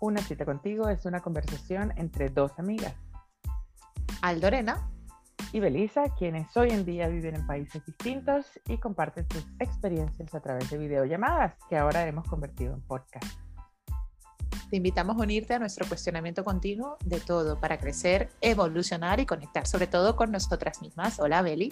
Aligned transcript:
Una 0.00 0.22
cita 0.22 0.46
contigo 0.46 0.88
es 0.88 1.04
una 1.04 1.20
conversación 1.20 1.92
entre 1.96 2.30
dos 2.30 2.58
amigas. 2.58 2.94
Aldorena 4.22 4.90
y 5.52 5.60
Belisa, 5.60 6.14
quienes 6.14 6.56
hoy 6.56 6.70
en 6.70 6.86
día 6.86 7.06
viven 7.08 7.36
en 7.36 7.46
países 7.46 7.84
distintos 7.84 8.46
y 8.66 8.78
comparten 8.78 9.26
sus 9.30 9.46
experiencias 9.58 10.34
a 10.34 10.40
través 10.40 10.70
de 10.70 10.78
videollamadas 10.78 11.54
que 11.68 11.76
ahora 11.76 12.06
hemos 12.06 12.26
convertido 12.26 12.72
en 12.72 12.80
podcast. 12.80 13.26
Te 14.70 14.76
invitamos 14.78 15.16
a 15.18 15.20
unirte 15.20 15.52
a 15.52 15.58
nuestro 15.58 15.86
cuestionamiento 15.86 16.44
continuo 16.44 16.96
de 17.04 17.20
todo 17.20 17.60
para 17.60 17.78
crecer, 17.78 18.30
evolucionar 18.40 19.20
y 19.20 19.26
conectar 19.26 19.66
sobre 19.66 19.86
todo 19.86 20.16
con 20.16 20.32
nosotras 20.32 20.80
mismas. 20.80 21.20
Hola, 21.20 21.42
Beli. 21.42 21.70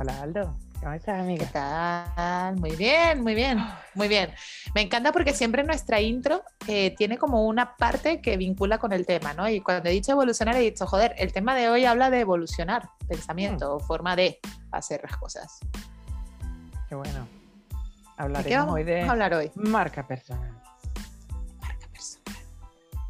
Hola, 0.00 0.22
Aldo. 0.22 0.56
¿Cómo 0.80 0.92
estás, 0.92 1.20
amiga? 1.20 1.46
¿Qué 1.46 1.52
tal? 1.52 2.56
Muy 2.56 2.74
bien, 2.74 3.22
muy 3.22 3.36
bien, 3.36 3.64
muy 3.94 4.08
bien. 4.08 4.32
Me 4.74 4.80
encanta 4.80 5.12
porque 5.12 5.32
siempre 5.32 5.62
nuestra 5.62 6.00
intro 6.00 6.42
eh, 6.66 6.96
tiene 6.96 7.16
como 7.16 7.46
una 7.46 7.76
parte 7.76 8.20
que 8.20 8.36
vincula 8.36 8.78
con 8.78 8.92
el 8.92 9.06
tema, 9.06 9.34
¿no? 9.34 9.48
Y 9.48 9.60
cuando 9.60 9.88
he 9.88 9.92
dicho 9.92 10.10
evolucionar, 10.10 10.56
he 10.56 10.60
dicho, 10.60 10.84
joder, 10.84 11.14
el 11.16 11.32
tema 11.32 11.54
de 11.54 11.68
hoy 11.68 11.84
habla 11.84 12.10
de 12.10 12.20
evolucionar, 12.20 12.90
pensamiento, 13.06 13.76
mm. 13.76 13.86
forma 13.86 14.16
de 14.16 14.40
hacer 14.72 15.00
las 15.04 15.16
cosas. 15.16 15.60
Qué 16.88 16.96
bueno. 16.96 17.28
Hablaremos 18.16 18.74
hoy 18.74 18.82
de 18.82 19.02
hablar 19.02 19.32
hoy? 19.34 19.52
marca 19.54 20.04
personal. 20.04 20.60
Marca 21.60 21.86
personal. 21.92 22.42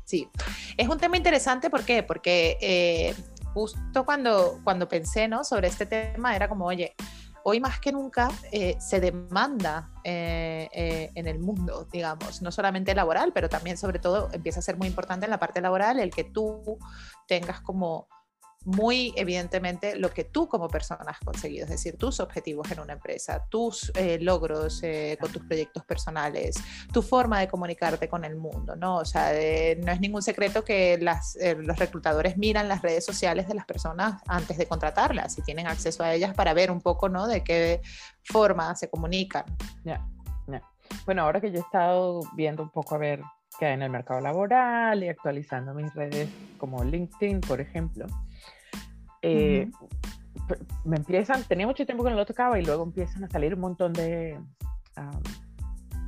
Sí, 0.05 0.29
es 0.77 0.87
un 0.87 0.99
tema 0.99 1.17
interesante, 1.17 1.71
¿por 1.71 1.83
qué? 1.83 2.03
Porque 2.03 2.59
eh, 2.61 3.15
justo 3.55 4.05
cuando, 4.05 4.61
cuando 4.65 4.89
pensé 4.89 5.29
¿no? 5.29 5.45
sobre 5.45 5.69
este 5.69 5.87
tema 5.87 6.35
era 6.35 6.49
como, 6.49 6.67
oye, 6.67 6.95
hoy 7.45 7.61
más 7.61 7.79
que 7.79 7.93
nunca 7.93 8.29
eh, 8.51 8.77
se 8.81 9.01
demanda 9.01 9.91
eh, 10.03 10.69
eh, 10.73 11.11
en 11.15 11.29
el 11.29 11.39
mundo, 11.39 11.87
digamos, 11.93 12.43
no 12.43 12.51
solamente 12.51 12.95
laboral, 12.95 13.33
pero 13.33 13.49
también 13.49 13.77
sobre 13.77 14.01
todo 14.01 14.29
empieza 14.33 14.59
a 14.59 14.63
ser 14.63 14.77
muy 14.77 14.89
importante 14.89 15.27
en 15.27 15.31
la 15.31 15.39
parte 15.39 15.61
laboral 15.61 16.01
el 16.01 16.11
que 16.11 16.25
tú 16.25 16.79
tengas 17.29 17.61
como 17.61 18.09
muy 18.65 19.13
evidentemente 19.17 19.97
lo 19.97 20.11
que 20.11 20.25
tú 20.25 20.49
como 20.49 20.69
persona 20.69 21.05
has 21.07 21.21
conseguido, 21.21 21.65
es 21.65 21.71
decir, 21.71 21.97
tus 21.99 22.21
objetivos 22.21 22.71
en 22.71 22.81
una 22.81 22.95
empresa, 22.95 23.45
tus 23.49 23.93
eh, 23.95 24.19
logros 24.21 24.83
eh, 24.83 25.19
con 25.21 25.31
tus 25.31 25.43
proyectos 25.45 25.85
personales, 25.85 26.57
tu 26.93 27.03
forma 27.03 27.41
de 27.41 27.49
comunicarte 27.49 28.09
con 28.09 28.25
el 28.25 28.37
mundo, 28.37 28.75
¿no? 28.77 28.97
O 28.97 29.05
sea, 29.05 29.33
no 29.79 29.93
es 29.93 30.01
ningún 30.01 30.23
secreto 30.23 30.65
que 30.65 30.95
eh, 30.95 31.57
los 31.59 31.79
reclutadores 31.79 32.37
miran 32.39 32.69
las 32.69 32.83
redes 32.83 33.05
sociales 33.05 33.47
de 33.49 33.55
las 33.55 33.67
personas 33.67 34.23
antes 34.27 34.57
de 34.57 34.67
contratarlas 34.67 35.39
y 35.39 35.43
tienen 35.43 35.67
acceso 35.67 36.03
a 36.03 36.15
ellas 36.15 36.35
para 36.35 36.55
ver 36.55 36.71
un 36.71 36.81
poco, 36.81 37.09
¿no? 37.09 37.27
De 37.27 37.45
qué 37.45 37.83
forma 38.23 38.75
se 38.77 38.89
comunican. 38.89 39.45
Ya, 39.85 40.07
Bueno, 41.05 41.23
ahora 41.23 41.41
que 41.41 41.51
yo 41.51 41.59
he 41.59 41.63
estado 41.63 42.21
viendo 42.35 42.63
un 42.63 42.71
poco 42.71 42.95
a 42.95 42.99
ver 42.99 43.21
qué 43.59 43.67
hay 43.67 43.75
en 43.75 43.83
el 43.83 43.91
mercado 43.91 44.21
laboral 44.21 45.03
y 45.03 45.09
actualizando 45.09 45.75
mis 45.75 45.93
redes 45.95 46.29
como 46.59 46.83
LinkedIn, 46.83 47.41
por 47.41 47.61
ejemplo, 47.61 48.07
eh, 49.25 49.71
me 50.85 50.97
empiezan, 50.97 51.43
tenía 51.45 51.67
mucho 51.67 51.87
tiempo 51.87 52.05
que 52.05 52.11
no 52.11 52.17
lo 52.17 52.27
tocaba 52.27 52.59
y 52.59 52.65
luego 52.65 52.85
empiezan 52.85 53.25
a 53.25 53.29
salir 53.29 53.55
un 53.55 53.61
montón 53.61 53.93
de 53.93 54.39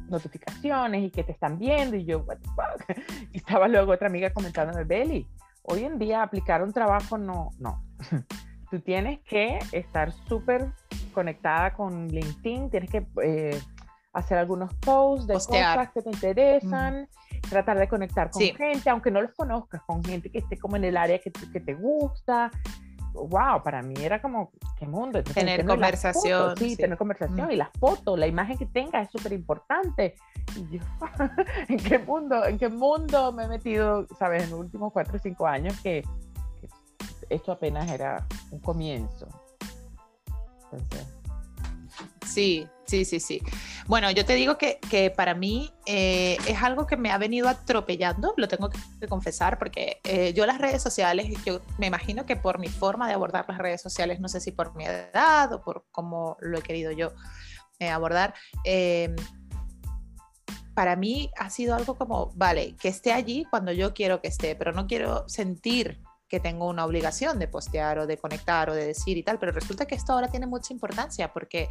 notificaciones 0.08 1.02
y 1.02 1.10
que 1.10 1.24
te 1.24 1.32
están 1.32 1.58
viendo 1.58 1.96
y 1.96 2.04
yo, 2.04 2.20
what 2.20 2.36
the 2.38 2.48
fuck? 2.50 2.98
Y 3.32 3.38
estaba 3.38 3.68
luego 3.68 3.92
otra 3.92 4.08
amiga 4.08 4.30
comentándome, 4.30 4.84
Belly, 4.84 5.26
hoy 5.62 5.84
en 5.84 5.98
día 5.98 6.22
aplicar 6.22 6.62
un 6.62 6.72
trabajo 6.72 7.18
no, 7.18 7.50
no. 7.58 7.82
Tú 8.70 8.80
tienes 8.80 9.20
que 9.20 9.58
estar 9.72 10.12
súper 10.28 10.72
conectada 11.12 11.72
con 11.72 12.08
LinkedIn, 12.08 12.70
tienes 12.70 12.90
que 12.90 13.06
eh, 13.22 13.58
hacer 14.12 14.38
algunos 14.38 14.74
posts 14.74 15.26
de 15.26 15.34
cosas 15.34 15.90
que 15.92 16.02
te 16.02 16.10
interesan, 16.10 17.08
tratar 17.48 17.78
de 17.78 17.88
conectar 17.88 18.30
con 18.30 18.42
gente, 18.42 18.90
aunque 18.90 19.10
no 19.10 19.22
los 19.22 19.32
conozcas, 19.34 19.82
con 19.86 20.02
gente 20.04 20.30
que 20.30 20.38
esté 20.38 20.58
como 20.58 20.76
en 20.76 20.84
el 20.84 20.96
área 20.96 21.18
que, 21.18 21.30
que 21.30 21.60
te 21.60 21.74
gusta 21.74 22.50
wow, 23.16 23.62
para 23.62 23.82
mí 23.82 23.94
era 23.98 24.20
como, 24.20 24.52
¿qué 24.78 24.86
mundo? 24.86 25.22
tener 25.22 25.64
conversación. 25.64 26.56
sí, 26.56 26.76
tener 26.76 26.96
conversación. 26.96 27.50
Y 27.50 27.56
las 27.56 27.70
fotos, 27.78 28.18
la 28.18 28.26
imagen 28.26 28.56
que 28.56 28.66
tenga 28.66 29.00
es 29.02 29.10
súper 29.10 29.32
importante. 29.32 30.14
Y 30.56 30.76
yo, 30.76 30.84
¿en 31.68 31.78
qué 31.78 31.98
mundo, 31.98 32.44
en 32.44 32.58
qué 32.58 32.68
mundo 32.68 33.32
me 33.32 33.44
he 33.44 33.48
metido, 33.48 34.06
sabes, 34.18 34.44
en 34.44 34.50
los 34.50 34.60
últimos 34.60 34.92
cuatro 34.92 35.16
o 35.16 35.20
cinco 35.20 35.46
años 35.46 35.78
que, 35.82 36.04
esto 37.28 37.52
apenas 37.52 37.90
era 37.90 38.24
un 38.50 38.60
comienzo? 38.60 39.26
Entonces, 40.72 41.16
Sí, 42.26 42.68
sí, 42.86 43.04
sí, 43.04 43.20
sí. 43.20 43.40
Bueno, 43.86 44.10
yo 44.10 44.24
te 44.24 44.34
digo 44.34 44.58
que, 44.58 45.12
para 45.16 45.34
mí 45.34 45.72
eh, 45.86 46.36
es 46.48 46.60
algo 46.60 46.88
que 46.88 46.96
me 46.96 47.12
ha 47.12 47.18
venido 47.18 47.48
atropellando, 47.48 48.34
lo 48.36 48.48
tengo 48.48 48.68
que 48.68 49.06
confesar, 49.06 49.58
porque 49.58 50.00
eh, 50.02 50.32
yo 50.34 50.44
las 50.44 50.58
redes 50.58 50.82
sociales, 50.82 51.28
yo 51.44 51.60
me 51.78 51.86
imagino 51.86 52.26
que 52.26 52.34
por 52.34 52.58
mi 52.58 52.66
forma 52.66 53.06
de 53.06 53.14
abordar 53.14 53.44
las 53.48 53.58
redes 53.58 53.80
sociales, 53.80 54.18
no 54.18 54.28
sé 54.28 54.40
si 54.40 54.50
por 54.50 54.74
mi 54.74 54.84
edad 54.84 55.52
o 55.52 55.62
por 55.62 55.84
cómo 55.92 56.36
lo 56.40 56.58
he 56.58 56.62
querido 56.62 56.90
yo 56.90 57.12
eh, 57.78 57.88
abordar, 57.88 58.34
para 60.74 60.96
mí 60.96 61.30
ha 61.36 61.48
sido 61.48 61.76
algo 61.76 61.94
como, 61.94 62.32
vale, 62.34 62.74
que 62.76 62.88
esté 62.88 63.12
allí 63.12 63.46
cuando 63.48 63.70
yo 63.70 63.94
quiero 63.94 64.20
que 64.20 64.28
esté, 64.28 64.56
pero 64.56 64.72
no 64.72 64.88
quiero 64.88 65.28
sentir 65.28 66.02
que 66.28 66.40
tengo 66.40 66.68
una 66.68 66.84
obligación 66.84 67.38
de 67.38 67.48
postear 67.48 67.98
o 67.98 68.06
de 68.06 68.16
conectar 68.16 68.68
o 68.70 68.74
de 68.74 68.86
decir 68.86 69.16
y 69.16 69.22
tal, 69.22 69.38
pero 69.38 69.52
resulta 69.52 69.86
que 69.86 69.94
esto 69.94 70.12
ahora 70.12 70.28
tiene 70.28 70.46
mucha 70.46 70.72
importancia 70.72 71.32
porque 71.32 71.68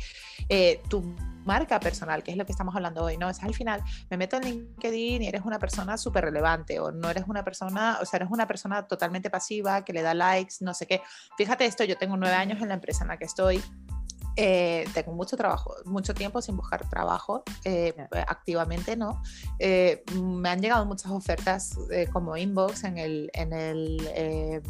eh, 0.49 0.81
tu 0.89 1.15
marca 1.45 1.79
personal, 1.79 2.23
que 2.23 2.31
es 2.31 2.37
lo 2.37 2.45
que 2.45 2.51
estamos 2.51 2.75
hablando 2.75 3.03
hoy, 3.03 3.17
¿no? 3.17 3.29
Es 3.29 3.43
al 3.43 3.53
final, 3.53 3.83
me 4.09 4.17
meto 4.17 4.37
en 4.37 4.43
LinkedIn 4.43 5.23
y 5.23 5.27
eres 5.27 5.41
una 5.43 5.59
persona 5.59 5.97
súper 5.97 6.25
relevante 6.25 6.79
o 6.79 6.91
no 6.91 7.09
eres 7.09 7.25
una 7.27 7.43
persona, 7.43 7.99
o 8.01 8.05
sea, 8.05 8.17
eres 8.17 8.29
una 8.31 8.47
persona 8.47 8.87
totalmente 8.87 9.29
pasiva 9.29 9.83
que 9.83 9.93
le 9.93 10.01
da 10.01 10.13
likes, 10.13 10.55
no 10.61 10.73
sé 10.73 10.87
qué. 10.87 11.01
Fíjate 11.37 11.65
esto, 11.65 11.83
yo 11.83 11.97
tengo 11.97 12.17
nueve 12.17 12.35
años 12.35 12.61
en 12.61 12.69
la 12.69 12.75
empresa 12.75 13.03
en 13.03 13.09
la 13.09 13.17
que 13.17 13.25
estoy 13.25 13.61
eh, 14.35 14.85
tengo 14.93 15.13
mucho 15.13 15.37
trabajo, 15.37 15.75
mucho 15.85 16.13
tiempo 16.13 16.41
sin 16.41 16.57
buscar 16.57 16.89
trabajo, 16.89 17.43
eh, 17.63 17.93
activamente 18.27 18.95
no. 18.95 19.21
Eh, 19.59 20.03
me 20.21 20.49
han 20.49 20.61
llegado 20.61 20.85
muchas 20.85 21.11
ofertas 21.11 21.77
como 22.11 22.35
inbox 22.35 22.83
en 22.83 22.97
el, 22.97 23.29
en 23.33 23.53
el 23.53 24.61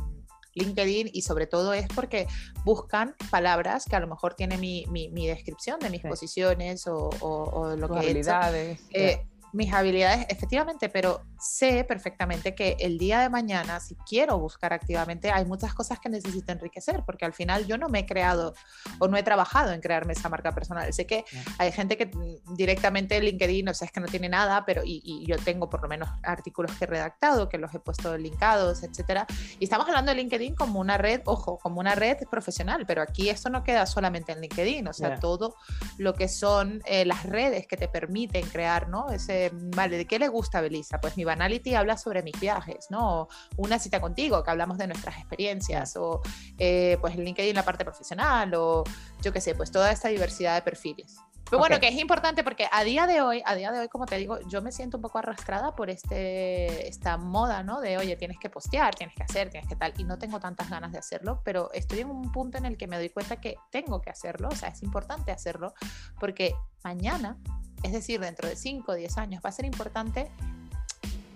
LinkedIn 0.53 1.09
y 1.11 1.21
sobre 1.21 1.47
todo 1.47 1.73
es 1.73 1.87
porque 1.93 2.27
buscan 2.63 3.15
palabras 3.29 3.85
que 3.85 3.95
a 3.95 3.99
lo 3.99 4.07
mejor 4.07 4.35
tiene 4.35 4.57
mi, 4.57 4.85
mi, 4.89 5.09
mi 5.09 5.27
descripción 5.27 5.79
de 5.79 5.89
mis 5.89 6.01
posiciones 6.01 6.87
o, 6.87 7.09
o, 7.19 7.75
lo 7.75 7.89
que 7.89 7.99
habilidades. 7.99 8.79
He 8.91 9.25
mis 9.55 9.71
habilidades, 9.71 10.25
efectivamente, 10.29 10.89
pero 10.89 11.23
sé 11.39 11.85
perfectamente 11.85 12.53
que 12.55 12.75
el 12.79 12.97
día 12.97 13.21
de 13.21 13.29
mañana, 13.29 13.79
si 13.79 13.95
quiero 13.95 14.37
buscar 14.37 14.73
activamente, 14.73 15.31
hay 15.31 15.45
muchas 15.45 15.73
cosas 15.73 15.99
que 15.99 16.09
necesito 16.09 16.51
enriquecer, 16.51 17.03
porque 17.05 17.23
al 17.23 17.33
final 17.33 17.65
yo 17.65 17.77
no 17.77 17.87
me 17.87 17.99
he 17.99 18.05
creado 18.05 18.53
o 18.99 19.07
no 19.07 19.15
he 19.15 19.23
trabajado 19.23 19.71
en 19.71 19.79
crearme 19.79 20.11
esa 20.11 20.27
marca 20.27 20.53
personal. 20.53 20.93
Sé 20.93 21.07
que 21.07 21.23
hay 21.57 21.71
gente 21.71 21.97
que 21.97 22.11
directamente 22.49 23.19
LinkedIn, 23.21 23.69
o 23.69 23.73
sea, 23.73 23.85
es 23.85 23.93
que 23.93 24.01
no 24.01 24.07
tiene 24.07 24.27
nada, 24.27 24.65
pero 24.65 24.81
y, 24.83 25.25
yo 25.25 25.37
tengo 25.37 25.69
por 25.69 25.81
lo 25.81 25.87
menos 25.87 26.09
artículos 26.23 26.73
que 26.73 26.83
he 26.83 26.87
redactado, 26.87 27.47
que 27.47 27.57
los 27.57 27.73
he 27.73 27.79
puesto 27.79 28.17
linkados, 28.17 28.83
etcétera. 28.83 29.25
Y 29.59 29.63
estamos 29.63 29.87
hablando 29.87 30.11
de 30.11 30.17
LinkedIn 30.17 30.55
como 30.55 30.81
una 30.81 30.97
red, 30.97 31.21
ojo, 31.25 31.57
como 31.59 31.79
una 31.79 31.95
red 31.95 32.17
profesional, 32.29 32.85
pero 32.85 33.01
aquí 33.01 33.29
esto 33.29 33.49
no 33.49 33.63
queda 33.63 33.85
solamente 33.85 34.33
en 34.33 34.41
LinkedIn, 34.41 34.85
o 34.87 34.93
sea, 34.93 35.17
todo 35.17 35.55
lo 35.97 36.13
que 36.13 36.27
son 36.27 36.81
eh, 36.85 37.05
las 37.05 37.23
redes 37.23 37.67
que 37.67 37.77
te 37.77 37.87
permiten 37.87 38.45
crear, 38.47 38.89
¿no? 38.89 39.09
Ese 39.11 39.44
vale, 39.53 39.97
¿de 39.97 40.05
qué 40.05 40.19
le 40.19 40.27
gusta 40.27 40.61
Belisa? 40.61 40.99
Pues 40.99 41.17
mi 41.17 41.23
Banality 41.23 41.75
habla 41.75 41.97
sobre 41.97 42.23
mis 42.23 42.39
viajes, 42.39 42.87
¿no? 42.89 43.27
Una 43.57 43.79
cita 43.79 44.01
contigo, 44.01 44.43
que 44.43 44.51
hablamos 44.51 44.77
de 44.77 44.87
nuestras 44.87 45.17
experiencias, 45.17 45.95
o 45.97 46.21
eh, 46.57 46.97
pues 47.01 47.15
el 47.15 47.23
LinkedIn 47.23 47.55
la 47.55 47.63
parte 47.63 47.83
profesional, 47.83 48.53
o 48.55 48.83
yo 49.21 49.33
qué 49.33 49.41
sé, 49.41 49.55
pues 49.55 49.71
toda 49.71 49.91
esta 49.91 50.09
diversidad 50.09 50.55
de 50.55 50.61
perfiles. 50.61 51.17
Pero 51.49 51.59
bueno, 51.59 51.79
que 51.79 51.87
es 51.87 51.95
importante 51.95 52.43
porque 52.43 52.67
a 52.71 52.83
día 52.83 53.05
de 53.05 53.21
hoy, 53.21 53.43
a 53.45 53.55
día 53.55 53.71
de 53.71 53.79
hoy, 53.79 53.87
como 53.87 54.05
te 54.05 54.17
digo, 54.17 54.39
yo 54.47 54.61
me 54.61 54.71
siento 54.71 54.97
un 54.97 55.01
poco 55.01 55.19
arrastrada 55.19 55.75
por 55.75 55.89
este, 55.89 56.87
esta 56.87 57.17
moda, 57.17 57.61
¿no? 57.61 57.81
De, 57.81 57.97
oye, 57.97 58.15
tienes 58.15 58.39
que 58.39 58.49
postear, 58.49 58.95
tienes 58.95 59.15
que 59.15 59.23
hacer, 59.23 59.49
tienes 59.51 59.69
que 59.69 59.75
tal, 59.75 59.93
y 59.97 60.03
no 60.05 60.17
tengo 60.17 60.39
tantas 60.39 60.69
ganas 60.69 60.91
de 60.91 60.97
hacerlo, 60.97 61.41
pero 61.45 61.71
estoy 61.73 61.99
en 61.99 62.09
un 62.09 62.31
punto 62.31 62.57
en 62.57 62.65
el 62.65 62.77
que 62.77 62.87
me 62.87 62.97
doy 62.97 63.09
cuenta 63.09 63.39
que 63.39 63.57
tengo 63.69 64.01
que 64.01 64.09
hacerlo, 64.09 64.49
o 64.51 64.55
sea, 64.55 64.69
es 64.69 64.81
importante 64.81 65.31
hacerlo, 65.31 65.73
porque 66.19 66.55
mañana 66.83 67.37
es 67.85 67.91
decir, 67.91 68.19
dentro 68.19 68.49
de 68.49 68.55
5 68.55 68.91
o 68.91 68.95
10 68.95 69.17
años, 69.17 69.41
va 69.45 69.49
a 69.49 69.53
ser 69.53 69.65
importante 69.65 70.31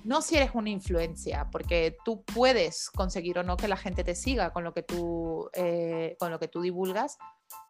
no 0.03 0.21
si 0.21 0.37
eres 0.37 0.51
una 0.53 0.69
influencia, 0.69 1.47
porque 1.51 1.95
tú 2.03 2.23
puedes 2.23 2.89
conseguir 2.89 3.37
o 3.37 3.43
no 3.43 3.57
que 3.57 3.67
la 3.67 3.77
gente 3.77 4.03
te 4.03 4.15
siga 4.15 4.51
con 4.51 4.63
lo 4.63 4.73
que 4.73 4.81
tú, 4.81 5.49
eh, 5.53 6.15
con 6.19 6.31
lo 6.31 6.39
que 6.39 6.47
tú 6.47 6.61
divulgas, 6.61 7.17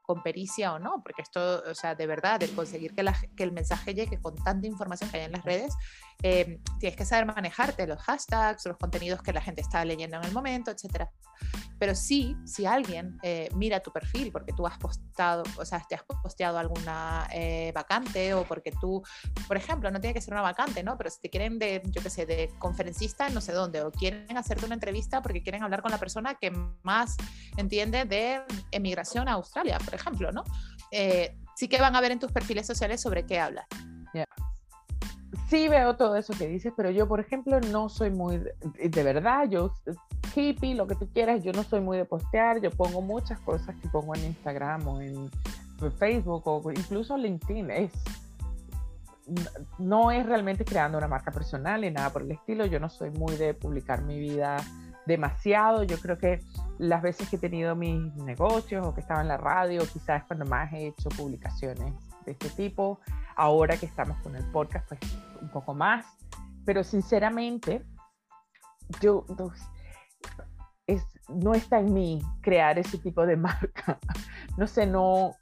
con 0.10 0.24
pericia 0.24 0.74
o 0.74 0.80
no, 0.80 1.04
porque 1.04 1.22
esto, 1.22 1.62
o 1.70 1.76
sea, 1.76 1.94
de 1.94 2.08
verdad, 2.08 2.42
el 2.42 2.50
conseguir 2.56 2.96
que, 2.96 3.04
la, 3.04 3.16
que 3.38 3.44
el 3.44 3.52
mensaje 3.52 3.94
llegue 3.94 4.20
con 4.20 4.34
tanta 4.34 4.66
información 4.66 5.12
que 5.12 5.20
hay 5.20 5.26
en 5.26 5.34
las 5.34 5.46
redes, 5.46 5.76
eh, 6.24 6.60
tienes 6.80 6.98
que 6.98 7.06
saber 7.06 7.28
manejarte 7.28 7.86
los 7.86 8.02
hashtags, 8.02 8.66
los 8.66 8.78
contenidos 8.78 9.22
que 9.22 9.32
la 9.32 9.40
gente 9.40 9.62
está 9.62 9.86
leyendo 9.86 10.18
en 10.18 10.24
el 10.24 10.32
momento, 10.34 10.72
etcétera. 10.72 11.12
Pero 11.78 11.96
sí, 11.96 12.36
si 12.44 12.66
alguien 12.66 13.18
eh, 13.24 13.50
mira 13.56 13.80
tu 13.80 13.92
perfil 13.92 14.32
porque 14.32 14.52
tú 14.52 14.68
has 14.68 14.78
postado, 14.80 15.44
o 15.58 15.64
sea, 15.64 15.82
te 15.88 15.96
has 15.96 16.04
posteado 16.04 16.58
alguna 16.58 17.28
eh, 17.32 17.72
vacante 17.74 18.34
o 18.34 18.44
porque 18.44 18.74
tú, 18.82 19.02
por 19.48 19.56
ejemplo, 19.56 19.90
no 19.92 20.02
tiene 20.02 20.14
que 20.14 20.22
ser 20.22 20.34
una 20.34 20.42
vacante, 20.42 20.84
¿no? 20.84 20.98
Pero 20.98 21.10
si 21.10 21.22
te 21.22 21.30
quieren 21.30 21.58
de, 21.58 21.82
yo 21.86 22.02
qué 22.02 22.10
sé, 22.10 22.26
de 22.26 22.52
conferencista 22.60 23.30
no 23.30 23.40
sé 23.40 23.54
dónde, 23.54 23.82
o 23.84 23.92
quieren 23.92 24.38
hacerte 24.38 24.66
una 24.66 24.74
entrevista 24.74 25.22
porque 25.22 25.42
quieren 25.42 25.64
hablar 25.64 25.82
con 25.82 25.92
la 25.92 26.00
persona 26.00 26.36
que 26.36 26.52
más 26.82 27.16
entiende 27.56 28.04
de 28.04 28.42
emigración 28.72 29.30
a 29.30 29.34
Australia, 29.34 29.78
por 29.78 29.94
ejemplo, 29.94 29.99
¿no? 30.32 30.44
sí 31.56 31.68
que 31.68 31.80
van 31.80 31.96
a 31.96 32.02
ver 32.02 32.12
en 32.12 32.20
tus 32.20 32.32
perfiles 32.32 32.66
sociales 32.66 33.02
sobre 33.02 33.26
qué 33.26 33.40
hablas 33.40 33.68
sí 35.50 35.68
veo 35.68 35.96
todo 35.96 36.16
eso 36.16 36.34
que 36.38 36.48
dices, 36.48 36.72
pero 36.76 36.92
yo, 36.92 37.08
por 37.08 37.20
ejemplo, 37.20 37.60
no 37.60 37.90
soy 37.90 38.12
muy, 38.12 38.38
de, 38.38 39.04
verdad, 39.04 39.50
yo, 39.50 39.74
hippie, 40.36 40.76
lo 40.76 40.88
que 40.88 40.96
tú 40.96 41.10
quieras, 41.12 41.44
yo 41.44 41.52
no 41.54 41.64
soy 41.64 41.82
muy 41.82 41.98
de 41.98 42.06
postear, 42.06 42.62
yo 42.62 42.70
pongo 42.70 43.02
muchas 43.02 43.40
cosas 43.40 43.76
que 43.82 43.88
pongo 43.90 44.16
en 44.16 44.26
Instagram 44.26 44.88
o 44.88 45.02
en 45.02 45.30
Facebook 45.98 46.44
o 46.46 46.72
incluso 46.72 47.18
LinkedIn, 47.18 47.72
es, 47.72 47.92
no 49.80 50.12
es 50.12 50.26
realmente 50.26 50.66
creando 50.66 50.98
una 50.98 51.08
marca 51.08 51.32
personal 51.32 51.82
ni 51.82 51.90
nada 51.90 52.12
por 52.12 52.22
el 52.22 52.32
estilo, 52.32 52.66
yo 52.66 52.80
no 52.80 52.90
soy 52.90 53.10
muy 53.10 53.36
de 53.36 53.54
publicar 53.54 54.04
mi 54.04 54.20
vida 54.20 54.58
demasiado, 55.06 55.84
yo 55.84 55.98
creo 56.00 56.18
que 56.18 56.44
las 56.78 57.02
veces 57.02 57.30
que 57.30 57.36
he 57.36 57.40
tenido 57.40 57.76
mis 57.76 58.14
negocios 58.16 58.86
o 58.86 58.94
que 58.94 59.02
estaba 59.02 59.22
en 59.22 59.28
la 59.28 59.38
radio, 59.38 59.82
quizás 59.92 60.24
cuando 60.26 60.46
más 60.46 60.72
he 60.74 60.88
hecho 60.88 61.10
publicaciones 61.10 61.94
de 62.26 62.32
este 62.32 62.50
tipo, 62.50 63.00
ahora 63.36 63.78
que 63.78 63.86
estamos 63.86 64.18
con 64.22 64.36
el 64.36 64.46
podcast, 64.52 64.88
pues 64.88 65.00
un 65.42 65.50
poco 65.50 65.74
más, 65.74 66.06
pero 66.66 66.84
sinceramente, 66.84 67.86
yo 69.02 69.26
es, 70.88 71.04
no 71.28 71.54
está 71.54 71.80
en 71.80 71.94
mí 71.94 72.22
crear 72.42 72.80
ese 72.80 72.98
tipo 72.98 73.26
de 73.26 73.36
marca. 73.38 74.00
No 74.58 74.68
sé, 74.68 74.86
no, 74.86 75.36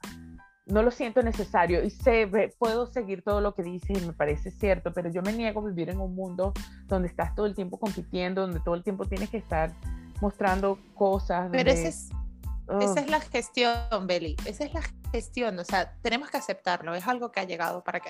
no 0.70 0.84
lo 0.84 0.92
siento 0.92 1.22
necesario 1.24 1.84
y 1.84 1.90
sé, 1.90 2.30
puedo 2.60 2.88
seguir 2.88 3.24
todo 3.24 3.42
lo 3.42 3.56
que 3.56 3.64
dices 3.64 4.02
y 4.02 4.06
me 4.06 4.14
parece 4.14 4.52
cierto, 4.52 4.94
pero 4.94 5.10
yo 5.10 5.22
me 5.22 5.34
niego 5.34 5.62
a 5.62 5.66
vivir 5.66 5.90
en 5.90 6.00
un 6.00 6.14
mundo 6.14 6.54
donde 6.88 7.08
estás 7.08 7.34
todo 7.36 7.46
el 7.46 7.56
tiempo 7.56 7.80
compitiendo, 7.80 8.42
donde 8.42 8.60
todo 8.60 8.76
el 8.76 8.84
tiempo 8.84 9.06
tienes 9.06 9.30
que 9.30 9.38
estar 9.38 9.74
mostrando 10.22 10.78
cosas. 10.94 11.50
Pero 11.52 11.72
esa 11.72 13.00
es 13.00 13.10
la 13.10 13.22
gestión, 13.22 14.08
Beli, 14.08 14.36
esa 14.46 14.66
es 14.66 14.74
la 14.74 14.82
gestión, 15.12 15.58
o 15.58 15.64
sea, 15.64 15.96
tenemos 16.02 16.30
que 16.30 16.38
aceptarlo, 16.38 16.96
es 16.96 17.08
algo 17.08 17.32
que 17.32 17.40
ha 17.40 17.46
llegado 17.46 17.82
para 17.84 18.02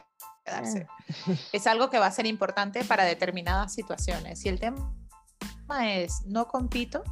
quedarse. 0.44 0.88
Es 1.54 1.68
algo 1.68 1.92
que 1.92 2.00
va 2.00 2.07
a 2.07 2.12
ser 2.12 2.25
importante 2.25 2.83
para 2.83 3.04
determinadas 3.04 3.74
situaciones. 3.74 4.39
Si 4.39 4.50
el 4.50 4.59
tema 4.59 4.95
es 5.83 6.25
no 6.25 6.48
compito, 6.48 7.04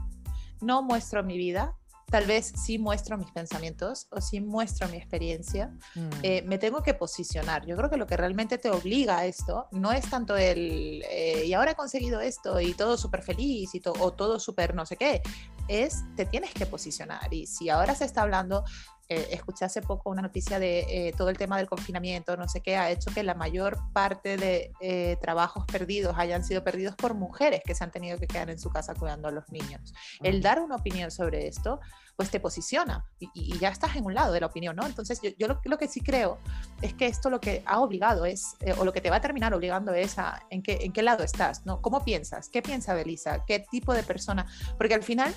no 0.61 0.81
muestro 0.81 1.23
mi 1.23 1.37
vida, 1.37 1.75
tal 2.15 2.27
vez 2.27 2.53
sí 2.55 2.77
muestro 2.77 3.17
mis 3.17 3.29
pensamientos 3.29 4.07
o 4.09 4.21
sí 4.21 4.39
muestro 4.39 4.87
mi 4.87 4.95
experiencia, 4.95 5.67
mm. 5.95 6.09
eh, 6.23 6.43
me 6.43 6.57
tengo 6.57 6.81
que 6.81 6.93
posicionar. 6.93 7.65
Yo 7.65 7.75
creo 7.75 7.89
que 7.89 7.97
lo 7.97 8.07
que 8.07 8.15
realmente 8.15 8.57
te 8.57 8.69
obliga 8.69 9.17
a 9.17 9.25
esto 9.25 9.67
no 9.73 9.91
es 9.91 10.09
tanto 10.09 10.37
el, 10.37 11.03
eh, 11.09 11.43
y 11.45 11.53
ahora 11.53 11.71
he 11.71 11.75
conseguido 11.75 12.21
esto 12.21 12.61
y 12.61 12.73
todo 12.73 12.95
súper 12.95 13.21
feliz 13.21 13.75
y 13.75 13.81
o 13.85 14.13
todo 14.13 14.39
súper 14.39 14.75
no 14.75 14.85
sé 14.85 14.95
qué, 14.95 15.21
es 15.67 16.05
te 16.15 16.25
tienes 16.25 16.53
que 16.53 16.65
posicionar. 16.65 17.33
Y 17.33 17.47
si 17.47 17.67
ahora 17.67 17.95
se 17.95 18.05
está 18.05 18.21
hablando 18.21 18.63
eh, 19.07 19.27
escuché 19.31 19.65
hace 19.65 19.83
poco 19.83 20.09
una 20.09 20.23
noticia 20.23 20.57
de 20.57 20.79
eh, 20.79 21.13
todo 21.15 21.29
el 21.29 21.37
tema 21.37 21.57
del 21.57 21.67
confinamiento, 21.67 22.35
no 22.37 22.49
sé 22.49 22.61
qué, 22.61 22.75
ha 22.75 22.89
hecho 22.89 23.11
que 23.13 23.21
la 23.21 23.35
mayor 23.35 23.77
parte 23.93 24.35
de 24.35 24.71
eh, 24.81 25.17
trabajos 25.21 25.63
perdidos 25.65 26.15
hayan 26.17 26.43
sido 26.43 26.63
perdidos 26.63 26.95
por 26.95 27.13
mujeres 27.13 27.61
que 27.63 27.75
se 27.75 27.83
han 27.83 27.91
tenido 27.91 28.17
que 28.17 28.25
quedar 28.25 28.49
en 28.49 28.57
su 28.57 28.71
casa 28.71 28.95
cuidando 28.95 29.27
a 29.27 29.31
los 29.31 29.47
niños. 29.51 29.93
El 30.23 30.41
dar 30.41 30.59
una 30.59 30.77
opinión 30.77 31.11
sobre 31.11 31.45
esto, 31.45 31.79
pues 32.15 32.31
te 32.31 32.39
posiciona 32.39 33.05
y, 33.19 33.57
ya 33.59 33.69
estás 33.69 33.95
en 33.95 34.05
un 34.05 34.15
lado 34.15 34.33
de 34.33 34.39
la 34.39 34.47
opinión, 34.47 34.75
¿no? 34.75 34.87
Entonces 34.87 35.19
yo, 35.37 35.47
lo, 35.63 35.77
que 35.77 35.87
sí 35.87 36.01
creo 36.01 36.39
es 36.81 36.93
que 36.93 37.05
esto 37.05 37.29
lo 37.29 37.39
que 37.39 37.61
ha 37.65 37.81
obligado 37.81 38.25
es, 38.25 38.55
o 38.77 38.85
lo 38.85 38.93
que 38.93 39.01
te 39.01 39.09
va 39.09 39.17
a 39.17 39.21
terminar 39.21 39.53
obligando 39.53 39.93
es 39.93 40.17
a 40.17 40.41
en 40.49 40.63
qué, 40.63 40.79
en 40.81 40.93
qué 40.93 41.03
lado 41.03 41.23
estás, 41.23 41.65
¿no? 41.65 41.81
¿Cómo 41.81 42.03
piensas? 42.03 42.49
¿Qué 42.49 42.61
piensa 42.61 42.93
Belisa? 42.93 43.43
¿Qué 43.45 43.59
tipo 43.59 43.93
de 43.93 44.01
persona? 44.01 44.47
Porque 44.77 44.93
al 44.93 45.03
final 45.03 45.35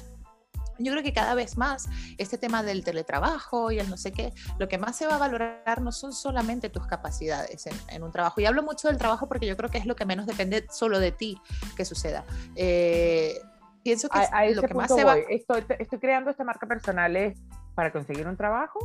yo 0.78 0.92
creo 0.92 1.02
que 1.02 1.12
cada 1.12 1.34
vez 1.34 1.56
más 1.56 1.88
este 2.18 2.38
tema 2.38 2.62
del 2.62 2.84
teletrabajo 2.84 3.70
y 3.70 3.78
el 3.78 3.88
no 3.88 3.96
sé 3.96 4.12
qué, 4.12 4.32
lo 4.58 4.68
que 4.68 4.78
más 4.78 4.96
se 4.96 5.06
va 5.06 5.16
a 5.16 5.18
valorar 5.18 5.80
no 5.82 5.92
son 5.92 6.12
solamente 6.12 6.68
tus 6.68 6.86
capacidades 6.86 7.68
en, 7.88 8.02
un 8.02 8.12
trabajo. 8.12 8.40
Y 8.40 8.46
hablo 8.46 8.62
mucho 8.62 8.88
del 8.88 8.98
trabajo 8.98 9.28
porque 9.28 9.46
yo 9.46 9.56
creo 9.56 9.70
que 9.70 9.78
es 9.78 9.86
lo 9.86 9.96
que 9.96 10.04
menos 10.04 10.26
depende 10.26 10.66
solo 10.70 10.98
de 10.98 11.12
ti 11.12 11.40
que 11.76 11.84
suceda. 11.84 12.24
Eh, 12.54 13.40
pienso 13.82 14.08
que 14.08 14.20
lo 14.54 14.62
que 14.62 14.74
más 14.74 14.94
se 14.94 15.04
va... 15.04 15.16
Estoy, 15.16 15.64
estoy 15.78 15.98
creando 15.98 16.30
esta 16.30 16.44
marca 16.44 16.66
personal 16.66 17.16
es 17.16 17.38
para 17.74 17.92
conseguir 17.92 18.26
un 18.26 18.36
trabajo 18.36 18.78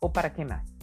o 0.00 0.12
para 0.12 0.32
qué 0.32 0.44
más 0.44 0.78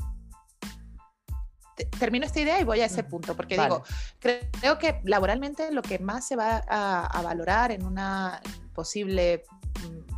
termino 1.99 2.25
esta 2.25 2.39
idea 2.39 2.59
y 2.59 2.63
voy 2.63 2.81
a 2.81 2.85
ese 2.85 3.03
punto, 3.03 3.35
porque 3.35 3.57
digo, 3.57 3.83
creo 4.19 4.77
que 4.79 5.01
laboralmente 5.03 5.71
lo 5.71 5.81
que 5.81 5.99
más 5.99 6.27
se 6.27 6.35
va 6.35 6.63
a, 6.67 7.05
a, 7.05 7.21
valorar 7.21 7.71
en 7.71 7.85
una 7.85 8.41
posible 8.73 9.43
mm, 9.81 10.14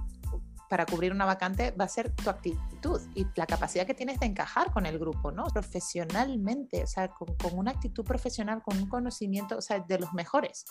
para 0.69 0.85
cubrir 0.85 1.11
una 1.11 1.25
vacante 1.25 1.71
va 1.71 1.85
a 1.85 1.89
ser 1.89 2.13
tu 2.13 2.29
actitud 2.29 3.01
y 3.15 3.25
la 3.35 3.45
capacidad 3.45 3.85
que 3.85 3.93
tienes 3.93 4.19
de 4.19 4.25
encajar 4.25 4.71
con 4.71 4.85
el 4.85 4.99
grupo, 4.99 5.31
¿no? 5.31 5.45
Profesionalmente, 5.45 6.83
o 6.83 6.87
sea, 6.87 7.07
con, 7.09 7.35
una 7.53 7.71
actitud 7.71 8.03
profesional, 8.03 8.61
con 8.61 8.77
un 8.77 8.87
conocimiento, 8.87 9.57
o 9.57 9.61
sea, 9.61 9.79
de 9.79 9.99
los 9.99 10.13
mejores 10.13 10.65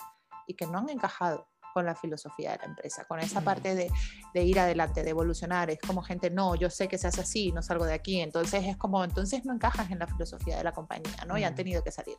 y 0.45 0.53
que 0.53 0.65
no 0.65 0.79
han 0.79 0.89
encajado 0.89 1.47
con 1.73 1.85
la 1.85 1.95
filosofía 1.95 2.53
de 2.53 2.57
la 2.57 2.65
empresa, 2.65 3.05
con 3.05 3.19
esa 3.19 3.41
parte 3.41 3.75
de, 3.75 3.91
de, 4.33 4.43
ir 4.43 4.59
adelante, 4.59 5.03
de 5.03 5.11
evolucionar. 5.11 5.69
Es 5.69 5.77
como 5.79 6.01
gente, 6.01 6.31
no, 6.31 6.55
yo 6.55 6.71
sé 6.71 6.87
que 6.87 6.97
se 6.97 7.07
hace 7.07 7.21
así, 7.21 7.51
no 7.51 7.61
salgo 7.61 7.85
de 7.85 7.93
aquí. 7.93 8.19
Entonces 8.19 8.65
es 8.65 8.77
como, 8.77 9.03
entonces 9.03 9.45
no 9.45 9.53
encajas 9.53 9.91
en 9.91 9.99
la 9.99 10.07
filosofía 10.07 10.57
de 10.57 10.63
la 10.63 10.71
compañía, 10.71 11.25
¿no? 11.27 11.37
Y 11.37 11.43
han 11.43 11.53
tenido 11.53 11.83
que 11.83 11.91
salir. 11.91 12.17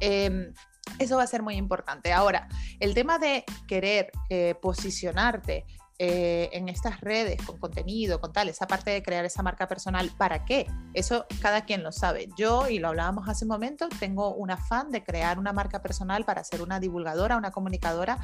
Em, 0.00 0.52
eso 0.98 1.16
va 1.16 1.22
a 1.22 1.26
ser 1.28 1.42
muy 1.42 1.54
importante. 1.54 2.12
Ahora, 2.12 2.48
el 2.80 2.94
tema 2.94 3.20
de 3.20 3.44
querer 3.68 4.10
eh, 4.30 4.56
posicionarte 4.60 5.64
eh, 6.00 6.48
en 6.52 6.68
estas 6.68 7.00
redes 7.00 7.42
con 7.44 7.58
contenido, 7.58 8.20
con 8.20 8.32
tal, 8.32 8.48
esa 8.48 8.68
parte 8.68 8.90
de 8.90 9.02
crear 9.02 9.24
esa 9.24 9.42
marca 9.42 9.66
personal, 9.66 10.10
¿para 10.16 10.44
qué? 10.44 10.66
Eso 10.94 11.26
cada 11.40 11.64
quien 11.64 11.82
lo 11.82 11.90
sabe. 11.90 12.28
Yo, 12.36 12.68
y 12.68 12.78
lo 12.78 12.88
hablábamos 12.88 13.28
hace 13.28 13.44
un 13.44 13.48
momento, 13.48 13.88
tengo 13.98 14.32
un 14.34 14.52
afán 14.52 14.90
de 14.90 15.02
crear 15.02 15.40
una 15.40 15.52
marca 15.52 15.82
personal 15.82 16.24
para 16.24 16.44
ser 16.44 16.62
una 16.62 16.78
divulgadora, 16.78 17.36
una 17.36 17.50
comunicadora. 17.50 18.18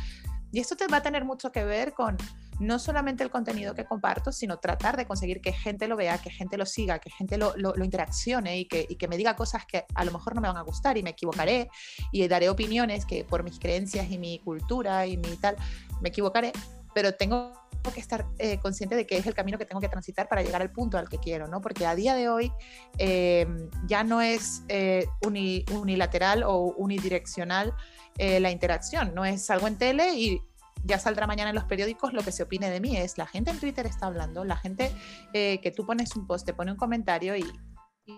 Y 0.53 0.61
esto 0.61 0.77
te 0.77 0.87
va 0.87 0.99
a 0.99 1.03
tener 1.03 1.25
mucho 1.25 1.51
que 1.51 1.65
ver 1.65 1.95
con 1.95 2.17
no 2.61 2.79
solamente 2.79 3.25
el 3.25 3.31
contenido 3.31 3.75
que 3.75 3.85
comparto, 3.85 4.31
sino 4.31 4.59
tratar 4.59 4.97
de 4.97 5.07
conseguir 5.07 5.41
que 5.41 5.53
gente 5.53 5.89
lo 5.89 5.97
vea, 5.97 6.19
que 6.19 6.31
gente 6.31 6.57
lo 6.57 6.67
siga, 6.67 7.01
que 7.01 7.11
gente 7.11 7.39
lo, 7.39 7.55
lo, 7.57 7.85
interaccione 7.85 8.59
y 8.59 8.67
que, 8.67 8.87
y 8.89 8.95
que, 8.95 9.09
me 9.09 9.17
diga 9.17 9.35
cosas 9.35 9.67
que 9.67 9.85
a 9.97 10.05
lo 10.05 10.13
mejor 10.13 10.37
no 10.37 10.41
me 10.41 10.47
van 10.47 10.59
a 10.59 10.63
gustar 10.63 10.97
y 10.97 11.03
me 11.03 11.11
equivocaré 11.11 11.69
y 12.13 12.29
daré 12.29 12.49
opiniones 12.49 13.05
que 13.05 13.25
por 13.25 13.43
mis 13.43 13.59
creencias 13.59 14.09
y 14.13 14.19
mi 14.19 14.39
cultura 14.39 15.07
y 15.07 15.17
mi 15.17 15.37
tal, 15.39 15.57
me 16.01 16.11
equivocaré, 16.11 16.53
pero 16.95 17.15
tengo 17.15 17.53
que 17.93 18.01
estar 18.01 18.27
eh, 18.39 18.59
consciente 18.59 18.97
de 18.97 19.07
que 19.07 19.17
es 19.17 19.27
el 19.27 19.35
camino 19.35 19.59
que 19.59 19.67
tengo 19.67 19.81
que 19.81 19.89
transitar 19.89 20.29
para 20.29 20.43
llegar 20.43 20.63
al 20.63 20.71
punto 20.71 20.99
al 20.99 21.09
que 21.09 21.19
quiero, 21.19 21.47
¿no? 21.49 21.61
Porque 21.61 21.87
a 21.87 21.95
día 21.95 22.15
de 22.15 22.29
hoy 22.29 22.53
em, 22.99 23.69
ya 23.87 24.05
no 24.05 24.21
es 24.21 24.63
eh, 24.69 25.07
unilateral 25.23 26.43
o 26.45 26.75
unidireccional 26.77 27.75
eh, 28.19 28.41
la 28.41 28.51
interacción, 28.51 29.15
no 29.15 29.25
es 29.25 29.51
algo 29.51 29.67
en 29.67 29.77
tele 29.77 30.15
y 30.15 30.43
ya 30.85 30.99
saldrá 30.99 31.27
mañana 31.27 31.51
en 31.51 31.57
los 31.57 31.65
periódicos 31.65 32.13
lo 32.13 32.23
que 32.23 32.33
se 32.33 32.43
opine 32.43 32.71
de 32.71 32.81
mí, 32.81 32.97
es 32.97 33.17
la 33.17 33.27
gente 33.27 33.51
en 33.51 33.59
Twitter 33.59 33.87
está 33.87 34.07
hablando, 34.07 34.45
la 34.45 34.57
gente 34.57 34.93
que 35.33 35.73
tú 35.75 35.87
pones 35.87 36.15
un 36.15 36.27
post, 36.27 36.45
te 36.45 36.53
pone 36.53 36.73
un 36.73 36.77
comentario 36.77 37.35
y, 37.37 37.45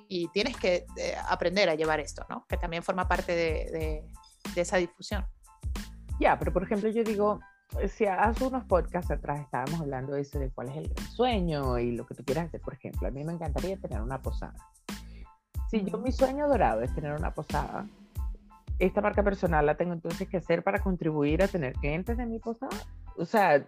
y 0.08 0.26
tienes 0.28 0.56
que 0.56 0.84
aprender 1.28 1.68
a 1.68 1.76
llevar 1.76 2.00
esto, 2.00 2.26
¿no? 2.28 2.44
Que 2.48 2.56
también 2.56 2.82
forma 2.82 3.06
parte 3.06 3.36
de, 3.36 4.02
de 4.54 4.60
esa 4.60 4.78
difusión. 4.78 5.24
Ya, 6.18 6.36
pero 6.38 6.52
por 6.52 6.64
ejemplo 6.64 6.90
yo 6.90 7.04
digo, 7.04 7.38
si 7.88 8.06
hace 8.06 8.44
unos 8.44 8.64
podcasts 8.64 9.10
atrás 9.10 9.40
estábamos 9.40 9.80
hablando 9.80 10.14
de 10.14 10.22
eso, 10.22 10.38
de 10.38 10.50
cuál 10.50 10.68
es 10.68 10.76
el 10.76 10.88
gran 10.88 11.06
sueño 11.08 11.78
y 11.78 11.92
lo 11.92 12.06
que 12.06 12.14
tú 12.14 12.24
quieras 12.24 12.46
hacer, 12.46 12.60
por 12.60 12.74
ejemplo, 12.74 13.06
a 13.06 13.10
mí 13.10 13.24
me 13.24 13.32
encantaría 13.32 13.76
tener 13.76 14.00
una 14.00 14.20
posada. 14.20 14.54
Si 15.70 15.84
yo 15.84 15.98
mi 15.98 16.12
sueño 16.12 16.48
dorado 16.48 16.82
es 16.82 16.94
tener 16.94 17.12
una 17.12 17.34
posada, 17.34 17.86
esta 18.78 19.00
marca 19.00 19.22
personal 19.22 19.66
la 19.66 19.76
tengo 19.76 19.92
entonces 19.92 20.28
que 20.28 20.36
hacer 20.36 20.62
para 20.62 20.80
contribuir 20.80 21.42
a 21.42 21.48
tener 21.48 21.72
clientes 21.74 22.16
de 22.16 22.26
mi 22.26 22.38
posada. 22.38 22.76
O 23.16 23.24
sea, 23.24 23.66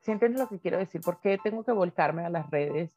si 0.00 0.12
entiendes 0.12 0.40
lo 0.40 0.48
que 0.48 0.58
quiero 0.58 0.78
decir, 0.78 1.00
¿por 1.00 1.20
qué 1.20 1.38
tengo 1.42 1.64
que 1.64 1.72
volcarme 1.72 2.24
a 2.24 2.30
las 2.30 2.48
redes? 2.50 2.96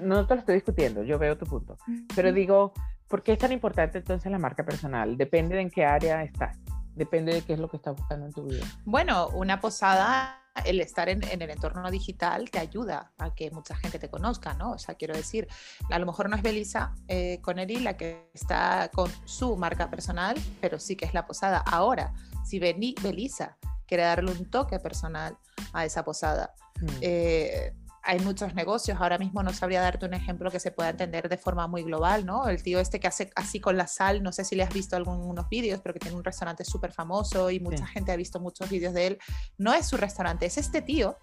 No 0.00 0.26
te 0.26 0.34
lo 0.34 0.40
estoy 0.40 0.54
discutiendo, 0.54 1.02
yo 1.02 1.18
veo 1.18 1.36
tu 1.36 1.46
punto, 1.46 1.76
pero 2.16 2.32
digo, 2.32 2.72
¿por 3.08 3.22
qué 3.22 3.32
es 3.32 3.38
tan 3.38 3.52
importante 3.52 3.98
entonces 3.98 4.32
la 4.32 4.38
marca 4.38 4.64
personal? 4.64 5.18
Depende 5.18 5.56
de 5.56 5.62
en 5.62 5.70
qué 5.70 5.84
área 5.84 6.22
estás. 6.22 6.58
Depende 6.94 7.34
de 7.34 7.42
qué 7.42 7.54
es 7.54 7.58
lo 7.58 7.68
que 7.68 7.76
estás 7.76 7.96
buscando 7.96 8.26
en 8.26 8.32
tu 8.32 8.44
vida. 8.44 8.64
Bueno, 8.84 9.28
una 9.28 9.60
posada 9.60 10.42
el 10.64 10.80
estar 10.80 11.08
en, 11.08 11.22
el 11.24 11.50
entorno 11.50 11.90
digital 11.90 12.50
te 12.50 12.58
ayuda 12.58 13.12
a 13.18 13.34
que 13.34 13.50
mucha 13.50 13.74
gente 13.74 13.98
te 13.98 14.10
conozca, 14.10 14.54
¿no? 14.54 14.72
O 14.72 14.78
sea, 14.78 14.94
quiero 14.94 15.14
decir, 15.14 15.48
a 15.90 15.98
lo 15.98 16.06
mejor 16.06 16.28
no 16.28 16.36
es 16.36 16.42
Belisa 16.42 16.94
eh, 17.08 17.40
Connery 17.40 17.80
la 17.80 17.96
que 17.96 18.28
está 18.34 18.90
con 18.92 19.10
su 19.24 19.56
marca 19.56 19.88
personal, 19.90 20.36
pero 20.60 20.78
sí 20.78 20.96
que 20.96 21.04
es 21.04 21.14
la 21.14 21.26
posada. 21.26 21.58
Ahora, 21.58 22.12
si 22.44 22.58
Belisa 22.58 23.56
quiere 23.86 24.04
darle 24.04 24.30
un 24.30 24.50
toque 24.50 24.78
personal 24.78 25.36
a 25.72 25.84
esa 25.84 26.04
posada, 26.04 26.54
mm. 26.80 26.86
eh, 27.00 27.74
hay 28.04 28.18
muchos 28.20 28.54
negocios, 28.54 28.98
ahora 29.00 29.16
mismo 29.16 29.42
no 29.42 29.52
sabría 29.52 29.80
darte 29.80 30.06
un 30.06 30.14
ejemplo 30.14 30.50
que 30.50 30.58
se 30.58 30.72
pueda 30.72 30.90
entender 30.90 31.28
de 31.28 31.38
forma 31.38 31.68
muy 31.68 31.84
global, 31.84 32.26
¿no? 32.26 32.48
El 32.48 32.62
tío 32.62 32.80
este 32.80 32.98
que 32.98 33.06
hace 33.06 33.30
así 33.36 33.60
con 33.60 33.76
la 33.76 33.86
sal, 33.86 34.22
no 34.22 34.32
sé 34.32 34.44
si 34.44 34.56
le 34.56 34.64
has 34.64 34.74
visto 34.74 34.96
algunos 34.96 35.48
vídeos, 35.48 35.80
pero 35.82 35.94
que 35.94 36.00
tiene 36.00 36.16
un 36.16 36.24
restaurante 36.24 36.64
súper 36.64 36.92
famoso 36.92 37.50
y 37.50 37.60
mucha 37.60 37.86
gente 37.86 38.10
ha 38.10 38.16
visto 38.16 38.40
muchos 38.40 38.68
vídeos 38.68 38.92
de 38.92 39.06
él. 39.06 39.18
No 39.56 39.72
es 39.72 39.86
su 39.86 39.96
restaurante, 39.96 40.46
es 40.46 40.58
este 40.58 40.82
tío 40.82 41.16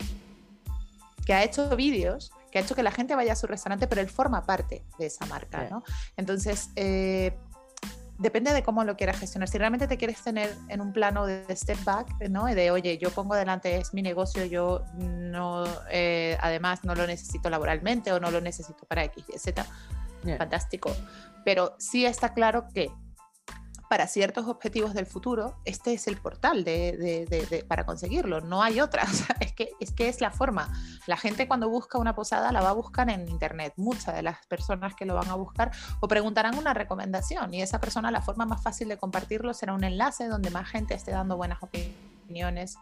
que 1.25 1.33
ha 1.33 1.43
hecho 1.43 1.75
vídeos, 1.75 2.31
que 2.49 2.59
ha 2.59 2.61
hecho 2.61 2.75
que 2.75 2.83
la 2.83 2.91
gente 2.91 3.13
vaya 3.13 3.33
a 3.33 3.35
su 3.35 3.45
restaurante, 3.45 3.87
pero 3.87 4.01
él 4.01 4.09
forma 4.09 4.45
parte 4.45 4.85
de 4.97 5.05
esa 5.05 5.25
marca, 5.25 5.67
¿no? 5.69 5.83
Entonces, 6.15 6.69
eh, 6.75 7.37
depende 8.19 8.53
de 8.53 8.61
cómo 8.63 8.83
lo 8.83 8.95
quieras 8.95 9.17
gestionar. 9.17 9.47
Si 9.47 9.57
realmente 9.57 9.87
te 9.87 9.97
quieres 9.97 10.21
tener 10.21 10.53
en 10.67 10.81
un 10.81 10.93
plano 10.93 11.25
de 11.25 11.43
step 11.55 11.83
back, 11.83 12.29
¿no? 12.29 12.45
De, 12.45 12.69
oye, 12.69 12.97
yo 12.97 13.09
pongo 13.09 13.33
delante, 13.33 13.77
es 13.77 13.93
mi 13.93 14.01
negocio, 14.01 14.45
yo 14.45 14.83
no, 14.97 15.63
eh, 15.89 16.37
además 16.41 16.83
no 16.83 16.93
lo 16.95 17.07
necesito 17.07 17.49
laboralmente 17.49 18.11
o 18.11 18.19
no 18.19 18.29
lo 18.29 18.41
necesito 18.41 18.85
para 18.85 19.05
X, 19.05 19.25
Z. 19.37 19.65
Fantástico. 20.37 20.95
Pero 21.45 21.75
sí 21.79 22.05
está 22.05 22.33
claro 22.33 22.67
que 22.73 22.91
para 23.89 24.05
ciertos 24.05 24.47
objetivos 24.47 24.93
del 24.93 25.07
futuro, 25.07 25.57
este 25.65 25.93
es 25.93 26.07
el 26.07 26.15
portal 26.15 26.63
de, 26.63 27.65
para 27.67 27.87
conseguirlo, 27.87 28.39
no 28.39 28.61
hay 28.61 28.79
otra. 28.81 29.03
es, 29.41 29.51
que, 29.51 29.71
es 29.79 29.91
que 29.91 30.07
es 30.07 30.21
la 30.21 30.29
forma. 30.29 30.71
La 31.07 31.17
gente 31.17 31.47
cuando 31.47 31.69
busca 31.69 31.97
una 31.97 32.13
posada 32.13 32.51
la 32.51 32.61
va 32.61 32.69
a 32.69 32.73
buscar 32.73 33.09
en 33.09 33.27
Internet. 33.27 33.73
Muchas 33.77 34.15
de 34.15 34.21
las 34.21 34.45
personas 34.45 34.93
que 34.93 35.05
lo 35.05 35.15
van 35.15 35.27
a 35.29 35.33
buscar 35.33 35.71
o 35.99 36.07
preguntarán 36.07 36.55
una 36.55 36.75
recomendación 36.75 37.51
y 37.53 37.63
esa 37.63 37.81
persona 37.81 38.11
la 38.11 38.21
forma 38.21 38.45
más 38.45 38.61
fácil 38.61 38.87
de 38.89 38.97
compartirlo 38.97 39.55
será 39.55 39.73
un 39.73 39.83
enlace 39.83 40.27
donde 40.27 40.51
más 40.51 40.69
gente 40.69 40.93
esté 40.93 41.11
dando 41.11 41.35
buenas 41.35 41.61
opiniones 41.63 42.18
opiniones. 42.29 42.77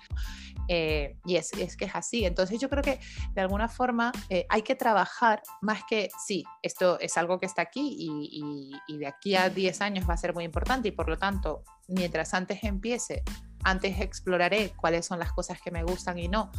Eh, 0.68 1.16
y 1.26 1.38
es, 1.38 1.52
que 1.78 1.86
es 1.86 1.96
así. 1.96 2.26
Entonces 2.26 2.60
yo 2.60 2.70
creo 2.70 2.84
que 2.84 3.00
de 3.34 3.42
alguna 3.42 3.70
forma 3.70 4.12
eh, 4.30 4.46
hay 4.50 4.62
que 4.64 4.76
trabajar 4.76 5.42
más 5.62 5.82
que, 5.90 6.10
sí, 6.26 6.44
esto 6.62 7.00
es 7.00 7.18
algo 7.18 7.40
que 7.40 7.46
está 7.46 7.62
aquí 7.62 7.96
y, 7.98 8.82
y, 8.88 8.98
de 8.98 9.08
aquí 9.08 9.36
a 9.36 9.50
10 9.50 9.82
años 9.82 10.10
va 10.10 10.16
a 10.16 10.18
ser 10.18 10.34
muy 10.34 10.44
importante 10.44 10.90
y 10.90 10.92
por 10.92 11.08
lo 11.08 11.18
tanto, 11.18 11.64
mientras 11.88 12.34
antes 12.34 12.64
empiece, 12.64 13.24
antes 13.64 14.00
exploraré 14.00 14.74
cuáles 14.76 15.06
son 15.06 15.20
las 15.20 15.32
cosas 15.32 15.62
que 15.62 15.72
me 15.72 15.84
gustan 15.84 16.18
y 16.18 16.28
no, 16.28 16.52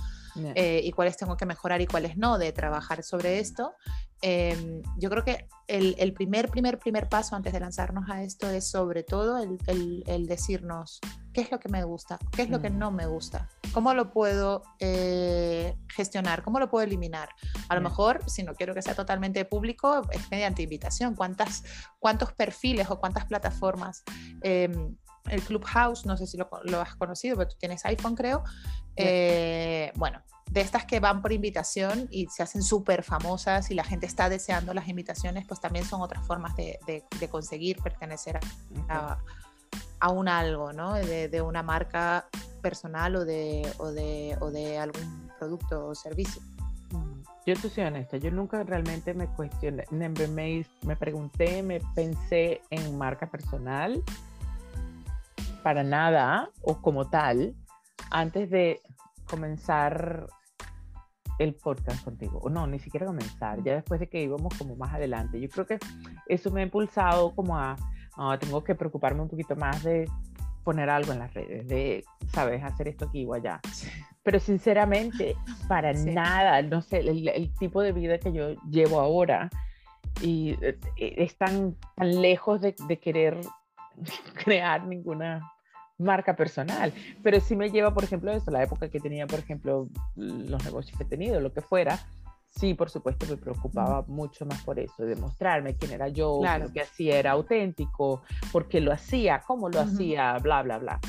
eh, 0.54 0.80
y 0.84 0.92
cuáles 0.92 1.16
tengo 1.16 1.36
que 1.36 1.46
mejorar 1.46 1.80
y 1.80 1.86
cuáles 1.86 2.16
no, 2.16 2.38
de 2.38 2.52
trabajar 2.52 3.02
sobre 3.02 3.38
esto. 3.38 3.74
Em, 4.20 4.82
yo 4.96 5.10
creo 5.10 5.24
que 5.24 5.46
el, 5.68 5.94
el, 5.98 6.12
primer, 6.12 6.48
primer, 6.48 6.78
primer 6.78 7.08
paso 7.08 7.36
antes 7.36 7.52
de 7.52 7.60
lanzarnos 7.60 8.10
a 8.10 8.22
esto 8.24 8.50
es 8.50 8.68
sobre 8.68 9.04
todo 9.04 9.38
el, 9.38 9.58
el, 9.68 10.02
el 10.06 10.26
decirnos 10.26 11.00
qué 11.32 11.42
es 11.42 11.52
lo 11.52 11.60
que 11.60 11.68
me 11.68 11.84
gusta, 11.84 12.18
qué 12.32 12.42
es 12.42 12.50
lo 12.50 12.60
que 12.60 12.68
mm. 12.68 12.78
no 12.78 12.90
me 12.90 13.06
gusta, 13.06 13.48
cómo 13.72 13.94
lo 13.94 14.10
puedo 14.10 14.62
eh, 14.80 15.76
gestionar, 15.94 16.42
cómo 16.42 16.58
lo 16.58 16.68
puedo 16.68 16.84
eliminar. 16.84 17.28
A 17.68 17.76
lo 17.76 17.80
mejor, 17.80 18.28
si 18.28 18.42
no 18.42 18.54
quiero 18.54 18.74
que 18.74 18.82
sea 18.82 18.96
totalmente 18.96 19.44
público, 19.44 20.02
es 20.10 20.28
mediante 20.32 20.62
invitación. 20.62 21.14
¿Cuántas, 21.14 21.62
¿Cuántos 22.00 22.32
perfiles 22.32 22.90
o 22.90 22.98
cuántas 22.98 23.24
plataformas? 23.26 24.02
Em, 24.42 24.96
el 25.30 25.42
Clubhouse, 25.42 26.06
no 26.06 26.16
sé 26.16 26.26
si 26.26 26.36
lo, 26.36 26.48
lo, 26.64 26.80
has 26.80 26.94
conocido, 26.96 27.36
pero 27.36 27.50
tú 27.50 27.56
tienes 27.58 27.84
iPhone, 27.84 28.14
creo. 28.14 28.42
Eh, 28.96 29.92
bueno, 29.96 30.20
de 30.50 30.60
estas 30.60 30.84
que 30.84 31.00
van 31.00 31.22
por 31.22 31.32
invitación 31.32 32.08
y 32.10 32.26
se 32.26 32.42
hacen 32.42 32.62
súper 32.62 33.02
famosas 33.02 33.70
y 33.70 33.74
la 33.74 33.84
gente 33.84 34.06
está 34.06 34.28
deseando 34.28 34.74
las 34.74 34.88
invitaciones, 34.88 35.46
pues 35.46 35.60
también 35.60 35.84
son 35.84 36.00
otras 36.00 36.26
formas 36.26 36.56
de, 36.56 36.78
de, 36.86 37.28
conseguir 37.28 37.78
pertenecer 37.82 38.38
a, 38.88 39.18
a, 40.00 40.10
un 40.10 40.28
algo, 40.28 40.72
¿no? 40.72 40.94
De, 40.94 41.28
de, 41.28 41.42
una 41.42 41.62
marca 41.62 42.28
personal 42.62 43.16
o 43.16 43.24
de, 43.24 43.70
o 43.78 43.92
de, 43.92 44.36
o 44.40 44.50
de 44.50 44.78
algún 44.78 45.30
producto 45.38 45.88
o 45.88 45.94
servicio. 45.94 46.40
Mm, 46.90 47.22
yo 47.46 47.54
te 47.54 47.68
soy 47.68 47.84
honesta, 47.84 48.16
yo 48.16 48.30
nunca 48.30 48.62
realmente 48.62 49.12
me 49.14 49.26
cuestioné, 49.26 49.84
me, 49.90 50.08
me, 50.08 50.66
me 50.82 50.96
pregunté, 50.96 51.62
me 51.62 51.80
pensé 51.94 52.62
en 52.70 52.96
marca 52.96 53.30
personal 53.30 54.02
para 55.62 55.82
nada 55.82 56.50
o 56.62 56.80
como 56.80 57.08
tal 57.08 57.54
antes 58.10 58.50
de 58.50 58.80
comenzar 59.28 60.26
el 61.38 61.54
podcast 61.54 62.04
contigo. 62.04 62.38
O 62.42 62.50
no, 62.50 62.66
ni 62.66 62.78
siquiera 62.78 63.06
comenzar, 63.06 63.62
ya 63.62 63.74
después 63.74 64.00
de 64.00 64.08
que 64.08 64.22
íbamos 64.22 64.56
como 64.58 64.76
más 64.76 64.94
adelante. 64.94 65.40
Yo 65.40 65.48
creo 65.48 65.66
que 65.66 65.78
eso 66.26 66.50
me 66.50 66.60
ha 66.60 66.64
impulsado 66.64 67.34
como 67.34 67.56
a, 67.56 67.76
tengo 68.40 68.64
que 68.64 68.74
preocuparme 68.74 69.22
un 69.22 69.28
poquito 69.28 69.54
más 69.56 69.82
de 69.84 70.10
poner 70.64 70.90
algo 70.90 71.12
en 71.12 71.20
las 71.20 71.32
redes, 71.32 71.66
de, 71.66 72.04
sabes, 72.32 72.62
hacer 72.62 72.88
esto 72.88 73.06
aquí 73.06 73.24
o 73.24 73.34
allá. 73.34 73.60
Pero 74.22 74.40
sinceramente, 74.40 75.36
para 75.68 75.92
nada, 75.92 76.60
no 76.62 76.82
sé, 76.82 76.98
el, 76.98 77.52
tipo 77.58 77.80
de 77.80 77.92
vida 77.92 78.18
que 78.18 78.32
yo 78.32 78.54
llevo 78.68 79.00
ahora 79.00 79.48
y 80.20 80.56
eh, 80.60 80.78
es 80.96 81.36
tan, 81.38 81.76
tan 81.94 82.20
lejos 82.20 82.60
de, 82.60 82.74
de 82.86 82.98
querer 82.98 83.40
crear 84.44 84.84
ninguna 84.86 85.40
marca 85.98 86.36
personal, 86.36 86.92
pero 87.22 87.40
sí 87.40 87.56
me 87.56 87.70
lleva, 87.70 87.92
por 87.92 88.04
ejemplo, 88.04 88.30
eso, 88.30 88.50
la 88.50 88.62
época 88.62 88.88
que 88.88 89.00
tenía, 89.00 89.26
por 89.26 89.40
ejemplo, 89.40 89.88
los 90.14 90.64
negocios 90.64 90.96
que 90.96 91.04
he 91.04 91.08
tenido, 91.08 91.40
lo 91.40 91.52
que 91.52 91.60
fuera, 91.60 91.98
sí, 92.50 92.74
por 92.74 92.88
supuesto, 92.88 93.26
me 93.26 93.36
preocupaba 93.36 94.02
mucho 94.06 94.46
más 94.46 94.62
por 94.62 94.78
eso, 94.78 95.04
de 95.04 95.16
mostrarme 95.16 95.74
quién 95.76 95.92
era 95.92 96.08
yo, 96.08 96.40
lo 96.60 96.72
que 96.72 96.82
hacía 96.82 97.18
era 97.18 97.32
auténtico, 97.32 98.22
por 98.52 98.68
qué 98.68 98.80
lo 98.80 98.92
hacía, 98.92 99.42
cómo 99.44 99.68
lo 99.68 99.80
hacía, 99.80 100.38
bla, 100.38 100.62
bla, 100.62 100.78
bla 100.78 101.00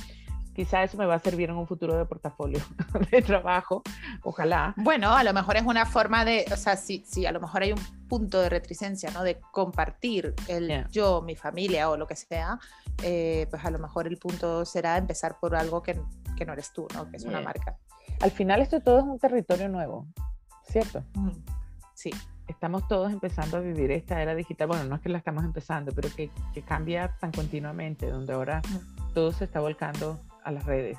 quizá 0.60 0.84
eso 0.84 0.98
me 0.98 1.06
va 1.06 1.16
a 1.16 1.20
servir 1.20 1.50
en 1.50 1.56
un 1.56 1.66
futuro 1.66 1.96
de 1.96 2.04
portafolio 2.04 2.60
de 3.12 3.22
trabajo, 3.22 3.82
ojalá. 4.24 4.74
Bueno, 4.76 5.16
a 5.16 5.24
lo 5.24 5.32
mejor 5.32 5.56
es 5.56 5.64
una 5.64 5.86
forma 5.86 6.26
de, 6.26 6.46
o 6.52 6.58
sea, 6.58 6.76
si, 6.76 7.02
si 7.08 7.26
a 7.26 7.32
lo 7.32 7.40
mejor 7.40 7.62
hay 7.62 7.72
un 7.72 7.80
punto 8.10 8.42
de 8.42 8.50
retricencia, 8.50 9.10
¿no? 9.12 9.24
De 9.24 9.40
compartir 9.54 10.34
el 10.50 10.86
yo, 10.90 11.22
mi 11.22 11.38
familia 11.38 11.90
o 11.90 11.96
lo 11.96 12.08
que 12.08 12.18
sea, 12.18 12.60
eh, 13.02 13.48
pues 13.50 13.64
a 13.64 13.72
lo 13.72 13.80
mejor 13.80 14.06
el 14.08 14.18
punto 14.18 14.66
será 14.66 14.98
empezar 14.98 15.40
por 15.40 15.56
algo 15.56 15.82
que, 15.82 15.98
que 16.36 16.46
no 16.46 16.52
eres 16.52 16.74
tú, 16.74 16.90
¿no? 16.94 17.10
Que 17.10 17.16
es 17.16 17.24
una 17.24 17.40
marca. 17.40 17.78
Al 18.20 18.32
final 18.32 18.62
esto 18.62 18.82
todo 18.82 18.98
es 18.98 19.06
un 19.06 19.18
territorio 19.18 19.70
nuevo, 19.70 20.08
¿cierto? 20.68 21.06
Sí. 21.94 22.12
Estamos 22.50 22.86
todos 22.90 23.14
empezando 23.14 23.58
a 23.58 23.60
vivir 23.62 23.92
esta 23.92 24.22
era 24.22 24.36
digital, 24.36 24.68
bueno, 24.68 24.84
no 24.84 24.96
es 24.96 25.02
que 25.02 25.08
la 25.08 25.20
estamos 25.20 25.46
empezando, 25.46 25.94
pero 25.94 26.10
que, 26.14 26.32
que 26.54 26.64
cambia 26.64 27.16
tan 27.22 27.32
continuamente, 27.32 28.10
donde 28.10 28.34
ahora 28.34 28.62
todo 29.14 29.32
se 29.32 29.46
está 29.46 29.60
volcando 29.60 30.20
a 30.44 30.52
las 30.52 30.66
redes. 30.66 30.98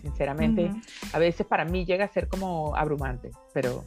Sinceramente, 0.00 0.70
a 1.12 1.18
veces 1.18 1.46
para 1.46 1.64
mí 1.64 1.84
llega 1.84 2.04
a 2.04 2.08
ser 2.08 2.28
como 2.28 2.76
abrumante, 2.76 3.30
pero 3.52 3.84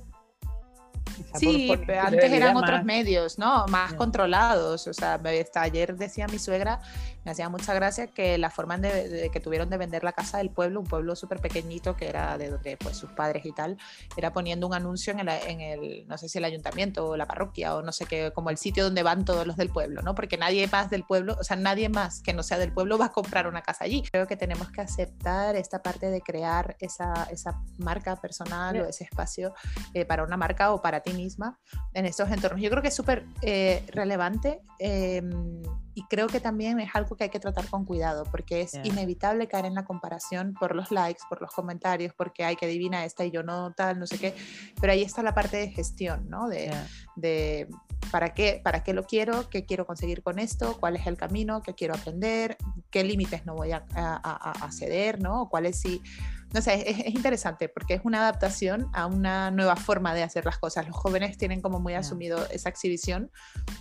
Sí, 1.35 1.71
antes 1.99 2.31
eran 2.31 2.57
otros 2.57 2.83
medios, 2.83 3.37
¿no? 3.37 3.65
Más 3.67 3.93
controlados. 3.93 4.87
O 4.87 4.93
sea, 4.93 5.15
hasta 5.15 5.61
ayer 5.61 5.95
decía 5.95 6.27
mi 6.27 6.39
suegra, 6.39 6.81
me 7.25 7.31
hacía 7.31 7.49
mucha 7.49 7.73
gracia 7.73 8.07
que 8.07 8.37
la 8.37 8.49
forma 8.49 8.77
de, 8.77 9.29
que 9.31 9.39
tuvieron 9.39 9.69
de 9.69 9.77
vender 9.77 10.03
la 10.03 10.13
casa 10.13 10.37
del 10.37 10.49
pueblo, 10.49 10.79
un 10.79 10.87
pueblo 10.87 11.15
súper 11.15 11.39
pequeñito 11.39 11.95
que 11.95 12.07
era 12.07 12.37
de 12.37 12.49
donde 12.49 12.77
pues 12.77 12.97
sus 12.97 13.11
padres 13.11 13.45
y 13.45 13.51
tal, 13.51 13.77
era 14.15 14.31
poniendo 14.31 14.67
un 14.67 14.73
anuncio 14.73 15.13
en 15.13 15.19
el, 15.19 15.29
en 15.29 15.61
el, 15.61 16.07
no 16.07 16.17
sé 16.17 16.29
si 16.29 16.37
el 16.37 16.45
ayuntamiento 16.45 17.07
o 17.07 17.17
la 17.17 17.25
parroquia 17.25 17.75
o 17.75 17.81
no 17.81 17.91
sé 17.91 18.05
qué, 18.05 18.31
como 18.33 18.49
el 18.49 18.57
sitio 18.57 18.83
donde 18.83 19.03
van 19.03 19.25
todos 19.25 19.45
los 19.45 19.57
del 19.57 19.69
pueblo, 19.69 20.01
¿no? 20.01 20.15
Porque 20.15 20.37
nadie 20.37 20.67
más 20.67 20.89
del 20.89 21.03
pueblo, 21.03 21.35
o 21.39 21.43
sea, 21.43 21.57
nadie 21.57 21.89
más 21.89 22.21
que 22.21 22.33
no 22.33 22.43
sea 22.43 22.57
del 22.57 22.71
pueblo 22.71 22.97
va 22.97 23.05
a 23.05 23.11
comprar 23.11 23.47
una 23.47 23.61
casa 23.61 23.85
allí. 23.85 24.03
Creo 24.11 24.27
que 24.27 24.37
tenemos 24.37 24.71
que 24.71 24.81
aceptar 24.81 25.55
esta 25.55 25.81
parte 25.81 26.09
de 26.09 26.21
crear 26.21 26.77
esa, 26.79 27.27
esa 27.31 27.61
marca 27.77 28.15
personal 28.15 28.81
o 28.81 28.85
ese 28.85 29.03
espacio 29.03 29.53
eh, 29.93 30.05
para 30.05 30.23
una 30.23 30.37
marca 30.37 30.73
o 30.73 30.81
para 30.81 31.01
ti 31.01 31.08
misma 31.13 31.59
en 31.93 32.05
estos 32.05 32.29
entornos. 32.31 32.61
Yo 32.61 32.69
creo 32.69 32.81
que 32.81 32.89
es 32.89 32.95
súper 32.95 33.25
eh, 33.41 33.83
relevante 33.91 34.61
em, 34.79 35.61
y 35.93 36.03
creo 36.03 36.27
que 36.27 36.39
también 36.39 36.79
es 36.79 36.95
algo 36.95 37.15
que 37.15 37.25
hay 37.25 37.29
que 37.29 37.39
tratar 37.39 37.67
con 37.67 37.85
cuidado 37.85 38.23
porque 38.31 38.61
es 38.61 38.73
inevitable 38.83 39.47
caer 39.47 39.65
en 39.65 39.75
la 39.75 39.85
comparación 39.85 40.53
por 40.53 40.75
los 40.75 40.91
likes, 40.91 41.21
por 41.27 41.41
los 41.41 41.51
comentarios, 41.51 42.13
porque 42.13 42.45
hay 42.45 42.55
que 42.55 42.65
adivina 42.65 43.05
esta 43.05 43.25
y 43.25 43.31
yo 43.31 43.43
no 43.43 43.73
tal, 43.73 43.99
no 43.99 44.07
sé 44.07 44.17
qué, 44.17 44.35
pero 44.79 44.93
ahí 44.93 45.01
está 45.01 45.23
la 45.23 45.33
parte 45.33 45.57
de 45.57 45.69
gestión, 45.69 46.29
¿no? 46.29 46.47
De, 46.47 46.71
de 47.15 47.67
¿para, 48.11 48.33
qué, 48.33 48.61
para 48.63 48.83
qué 48.83 48.93
lo 48.93 49.03
quiero, 49.03 49.49
qué 49.49 49.65
quiero 49.65 49.85
conseguir 49.85 50.23
con 50.23 50.39
esto, 50.39 50.77
cuál 50.79 50.95
es 50.95 51.05
el 51.05 51.17
camino, 51.17 51.61
qué 51.61 51.73
quiero 51.73 51.95
aprender, 51.95 52.57
qué 52.89 53.03
límites 53.03 53.45
no 53.45 53.55
voy 53.55 53.71
a, 53.71 53.83
a, 53.93 54.51
a 54.51 54.71
ceder, 54.71 55.21
¿no? 55.21 55.49
Cuáles 55.49 55.79
sí 55.79 56.01
no 56.53 56.61
sé, 56.61 56.89
es, 56.89 57.13
interesante 57.13 57.69
porque 57.69 57.93
es 57.93 58.01
una 58.03 58.19
adaptación 58.19 58.89
a 58.93 59.05
una 59.05 59.51
nueva 59.51 59.75
forma 59.75 60.13
de 60.13 60.23
hacer 60.23 60.45
las 60.45 60.57
cosas. 60.57 60.87
Los 60.87 60.95
jóvenes 60.95 61.37
tienen 61.37 61.61
como 61.61 61.79
muy 61.79 61.93
asumido 61.93 62.45
esa 62.51 62.69
exhibición, 62.69 63.31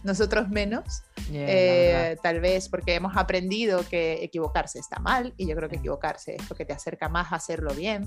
nosotros 0.04 0.48
menos, 0.48 1.02
eh, 1.32 2.16
tal 2.22 2.40
vez 2.40 2.68
porque 2.68 2.94
hemos 2.94 3.16
aprendido 3.16 3.86
que 3.88 4.22
equivocarse 4.22 4.78
está 4.78 5.00
mal 5.00 5.34
y 5.36 5.46
yo 5.46 5.56
creo 5.56 5.68
que 5.68 5.76
equivocarse 5.76 6.36
es 6.36 6.50
lo 6.50 6.56
que 6.56 6.64
te 6.64 6.72
acerca 6.72 7.08
más 7.08 7.32
a 7.32 7.36
hacerlo 7.36 7.72
bien, 7.74 8.04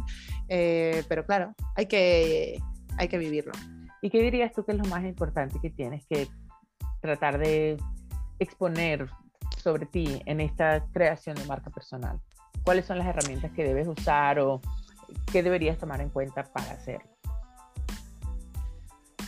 eh, 0.47 1.03
pero 1.07 1.25
claro, 1.25 1.55
hay 1.75 1.87
que, 1.87 2.59
hay 2.97 3.07
que 3.07 3.17
vivirlo. 3.17 3.53
¿Y 4.01 4.09
qué 4.09 4.21
dirías 4.21 4.51
tú 4.51 4.63
que 4.63 4.71
es 4.71 4.77
lo 4.77 4.85
más 4.85 5.03
importante 5.05 5.59
que 5.59 5.69
tienes 5.69 6.05
que 6.07 6.27
tratar 7.01 7.37
de 7.37 7.77
exponer 8.39 9.07
sobre 9.57 9.85
ti 9.85 10.21
en 10.25 10.41
esta 10.41 10.85
creación 10.91 11.35
de 11.35 11.45
marca 11.45 11.69
personal? 11.69 12.19
¿Cuáles 12.63 12.85
son 12.85 12.97
las 12.97 13.07
herramientas 13.07 13.51
que 13.51 13.63
debes 13.63 13.87
usar 13.87 14.39
o 14.39 14.61
qué 15.31 15.43
deberías 15.43 15.77
tomar 15.77 16.01
en 16.01 16.09
cuenta 16.09 16.43
para 16.43 16.71
hacerlo? 16.71 17.09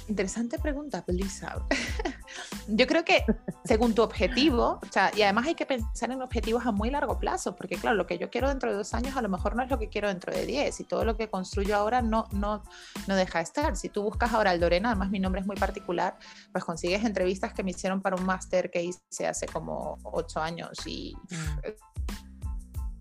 Interesante 0.07 0.59
pregunta, 0.59 1.03
Belisa. 1.07 1.65
Yo 2.67 2.87
creo 2.87 3.05
que 3.05 3.23
según 3.63 3.93
tu 3.93 4.01
objetivo, 4.01 4.79
o 4.81 4.91
sea, 4.91 5.11
y 5.15 5.21
además 5.21 5.47
hay 5.47 5.55
que 5.55 5.65
pensar 5.65 6.11
en 6.11 6.21
objetivos 6.21 6.65
a 6.65 6.71
muy 6.71 6.89
largo 6.89 7.19
plazo, 7.19 7.55
porque 7.55 7.75
claro, 7.75 7.95
lo 7.95 8.07
que 8.07 8.17
yo 8.17 8.29
quiero 8.29 8.49
dentro 8.49 8.71
de 8.71 8.77
dos 8.77 8.93
años 8.93 9.15
a 9.17 9.21
lo 9.21 9.29
mejor 9.29 9.55
no 9.55 9.63
es 9.63 9.69
lo 9.69 9.79
que 9.79 9.89
quiero 9.89 10.07
dentro 10.07 10.33
de 10.33 10.45
diez, 10.45 10.79
y 10.79 10.83
todo 10.83 11.05
lo 11.05 11.15
que 11.17 11.29
construyo 11.29 11.75
ahora 11.75 12.01
no, 12.01 12.27
no, 12.31 12.63
no 13.07 13.15
deja 13.15 13.39
de 13.39 13.43
estar. 13.43 13.75
Si 13.75 13.89
tú 13.89 14.03
buscas 14.03 14.33
ahora 14.33 14.53
el 14.53 14.61
Lorena, 14.61 14.89
además 14.89 15.09
mi 15.09 15.19
nombre 15.19 15.41
es 15.41 15.47
muy 15.47 15.55
particular, 15.55 16.17
pues 16.51 16.63
consigues 16.63 17.03
entrevistas 17.03 17.53
que 17.53 17.63
me 17.63 17.71
hicieron 17.71 18.01
para 18.01 18.15
un 18.15 18.25
máster 18.25 18.71
que 18.71 18.83
hice 18.83 19.27
hace 19.27 19.45
como 19.45 19.97
ocho 20.03 20.41
años 20.41 20.71
y... 20.85 21.13
Mm 21.29 21.93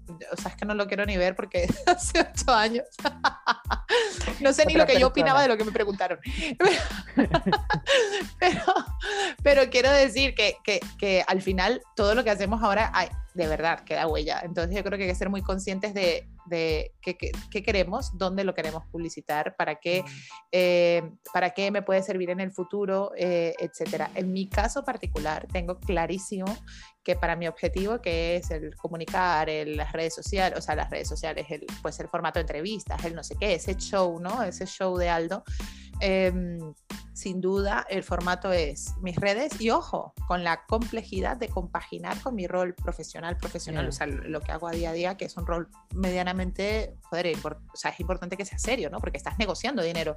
o 0.08 0.36
sea, 0.36 0.50
es 0.50 0.56
que 0.56 0.64
no 0.64 0.74
lo 0.74 0.86
quiero 0.86 1.04
ni 1.06 1.16
ver 1.16 1.34
porque 1.36 1.66
hace 1.86 2.20
ocho 2.20 2.52
años. 2.52 2.86
no 4.40 4.52
sé 4.52 4.66
ni 4.66 4.74
lo 4.74 4.86
que 4.86 4.98
yo 4.98 5.08
opinaba 5.08 5.42
de 5.42 5.48
lo 5.48 5.56
que 5.56 5.64
me 5.64 5.72
preguntaron. 5.72 6.18
pero, 8.38 8.62
pero, 9.42 9.70
quiero 9.70 9.90
decir 9.90 10.34
que, 10.34 10.56
que, 10.64 10.80
que, 10.98 11.24
al 11.26 11.42
final 11.42 11.82
todo 11.96 12.14
lo 12.14 12.24
que 12.24 12.30
hacemos 12.30 12.62
ahora, 12.62 12.90
hay, 12.94 13.08
de 13.34 13.46
verdad, 13.46 13.84
queda 13.84 14.06
huella. 14.06 14.40
Entonces 14.44 14.74
yo 14.76 14.82
creo 14.82 14.98
que 14.98 15.04
hay 15.04 15.10
que 15.10 15.16
ser 15.16 15.30
muy 15.30 15.42
conscientes 15.42 15.94
de, 15.94 16.28
de 16.46 16.92
qué, 17.00 17.16
qué, 17.16 17.62
queremos, 17.62 18.16
dónde 18.18 18.44
lo 18.44 18.54
queremos 18.54 18.84
publicitar, 18.90 19.56
para 19.56 19.76
qué, 19.76 20.04
eh, 20.50 21.02
para 21.32 21.50
qué 21.50 21.70
me 21.70 21.82
puede 21.82 22.02
servir 22.02 22.30
en 22.30 22.40
el 22.40 22.52
futuro, 22.52 23.12
eh, 23.16 23.54
etcétera. 23.58 24.10
En 24.14 24.32
mi 24.32 24.48
caso 24.48 24.84
particular, 24.84 25.46
tengo 25.52 25.78
clarísimo 25.78 26.46
que 27.02 27.16
para 27.16 27.36
mi 27.36 27.48
objetivo, 27.48 28.00
que 28.00 28.36
es 28.36 28.50
el 28.50 28.76
comunicar, 28.76 29.48
en 29.48 29.76
las 29.76 29.92
redes 29.92 30.14
sociales, 30.14 30.58
o 30.58 30.62
sea, 30.62 30.76
las 30.76 30.90
redes 30.90 31.08
sociales, 31.08 31.46
el, 31.50 31.66
pues 31.80 31.98
el 32.00 32.08
formato 32.08 32.38
de 32.38 32.42
entrevistas, 32.42 33.04
el 33.04 33.14
no 33.14 33.24
sé 33.24 33.34
qué, 33.38 33.54
ese 33.54 33.76
show, 33.82 34.18
¿no? 34.20 34.42
Ese 34.42 34.66
show 34.66 34.96
de 34.96 35.10
Aldo, 35.10 35.44
Em, 36.04 36.74
sin 37.12 37.40
duda, 37.40 37.86
el 37.88 38.02
formato 38.02 38.50
es 38.52 38.94
mis 39.02 39.14
redes 39.14 39.60
y 39.60 39.70
ojo, 39.70 40.14
con 40.26 40.42
la 40.42 40.64
complejidad 40.66 41.36
de 41.36 41.48
compaginar 41.48 42.20
con 42.20 42.34
mi 42.34 42.48
rol 42.48 42.74
profesional, 42.74 43.36
profesional, 43.36 43.86
o 43.86 43.92
sea, 43.92 44.08
lo 44.08 44.40
que 44.40 44.50
hago 44.50 44.66
a 44.66 44.72
día 44.72 44.90
a 44.90 44.92
día, 44.94 45.16
que 45.16 45.26
es 45.26 45.36
un 45.36 45.46
rol 45.46 45.68
medianamente, 45.94 46.96
joder, 47.02 47.36
o 47.44 47.76
sea, 47.76 47.92
es 47.92 48.00
importante 48.00 48.36
que 48.36 48.44
sea 48.44 48.58
serio, 48.58 48.90
¿no? 48.90 48.98
Porque 48.98 49.16
estás 49.16 49.38
negociando 49.38 49.80
dinero. 49.80 50.16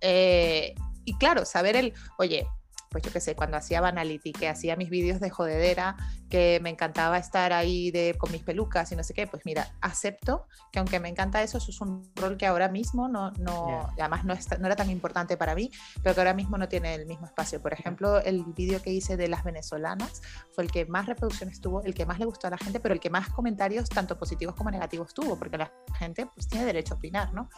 Eh, 0.00 0.74
y 1.04 1.14
claro, 1.18 1.44
saber 1.44 1.76
el, 1.76 1.92
oye, 2.16 2.46
pues 2.90 3.04
yo 3.04 3.12
qué 3.12 3.20
sé, 3.20 3.36
cuando 3.36 3.56
hacía 3.56 3.80
Banality, 3.80 4.32
que 4.32 4.48
hacía 4.48 4.74
mis 4.74 4.90
vídeos 4.90 5.20
de 5.20 5.30
jodedera, 5.30 5.96
que 6.28 6.58
me 6.60 6.70
encantaba 6.70 7.18
estar 7.18 7.52
ahí 7.52 7.90
de, 7.90 8.16
con 8.18 8.32
mis 8.32 8.42
pelucas 8.42 8.90
y 8.90 8.96
no 8.96 9.04
sé 9.04 9.14
qué, 9.14 9.26
pues 9.26 9.42
mira, 9.44 9.72
acepto 9.80 10.46
que 10.72 10.80
aunque 10.80 10.98
me 10.98 11.08
encanta 11.08 11.42
eso, 11.42 11.58
eso 11.58 11.70
es 11.70 11.80
un 11.80 12.10
rol 12.16 12.36
que 12.36 12.46
ahora 12.46 12.68
mismo 12.68 13.08
no, 13.08 13.30
no 13.32 13.88
además 13.98 14.24
no, 14.24 14.34
no 14.58 14.66
era 14.66 14.76
tan 14.76 14.90
importante 14.90 15.36
para 15.36 15.54
mí, 15.54 15.70
pero 16.02 16.14
que 16.14 16.20
ahora 16.20 16.34
mismo 16.34 16.58
no 16.58 16.68
tiene 16.68 16.94
el 16.94 17.06
mismo 17.06 17.26
espacio. 17.26 17.62
Por 17.62 17.72
ejemplo, 17.72 18.18
el 18.18 18.44
vídeo 18.44 18.82
que 18.82 18.90
hice 18.90 19.16
de 19.16 19.28
las 19.28 19.44
venezolanas 19.44 20.22
fue 20.52 20.64
el 20.64 20.72
que 20.72 20.84
más 20.86 21.06
reproducciones 21.06 21.60
tuvo, 21.60 21.82
el 21.82 21.94
que 21.94 22.06
más 22.06 22.18
le 22.18 22.24
gustó 22.24 22.48
a 22.48 22.50
la 22.50 22.58
gente, 22.58 22.80
pero 22.80 22.92
el 22.92 23.00
que 23.00 23.10
más 23.10 23.28
comentarios, 23.28 23.88
tanto 23.88 24.18
positivos 24.18 24.56
como 24.56 24.70
negativos, 24.70 25.14
tuvo, 25.14 25.38
porque 25.38 25.58
la 25.58 25.72
gente 25.96 26.26
pues 26.26 26.48
tiene 26.48 26.64
derecho 26.64 26.94
a 26.94 26.96
opinar, 26.96 27.32
¿no? 27.32 27.48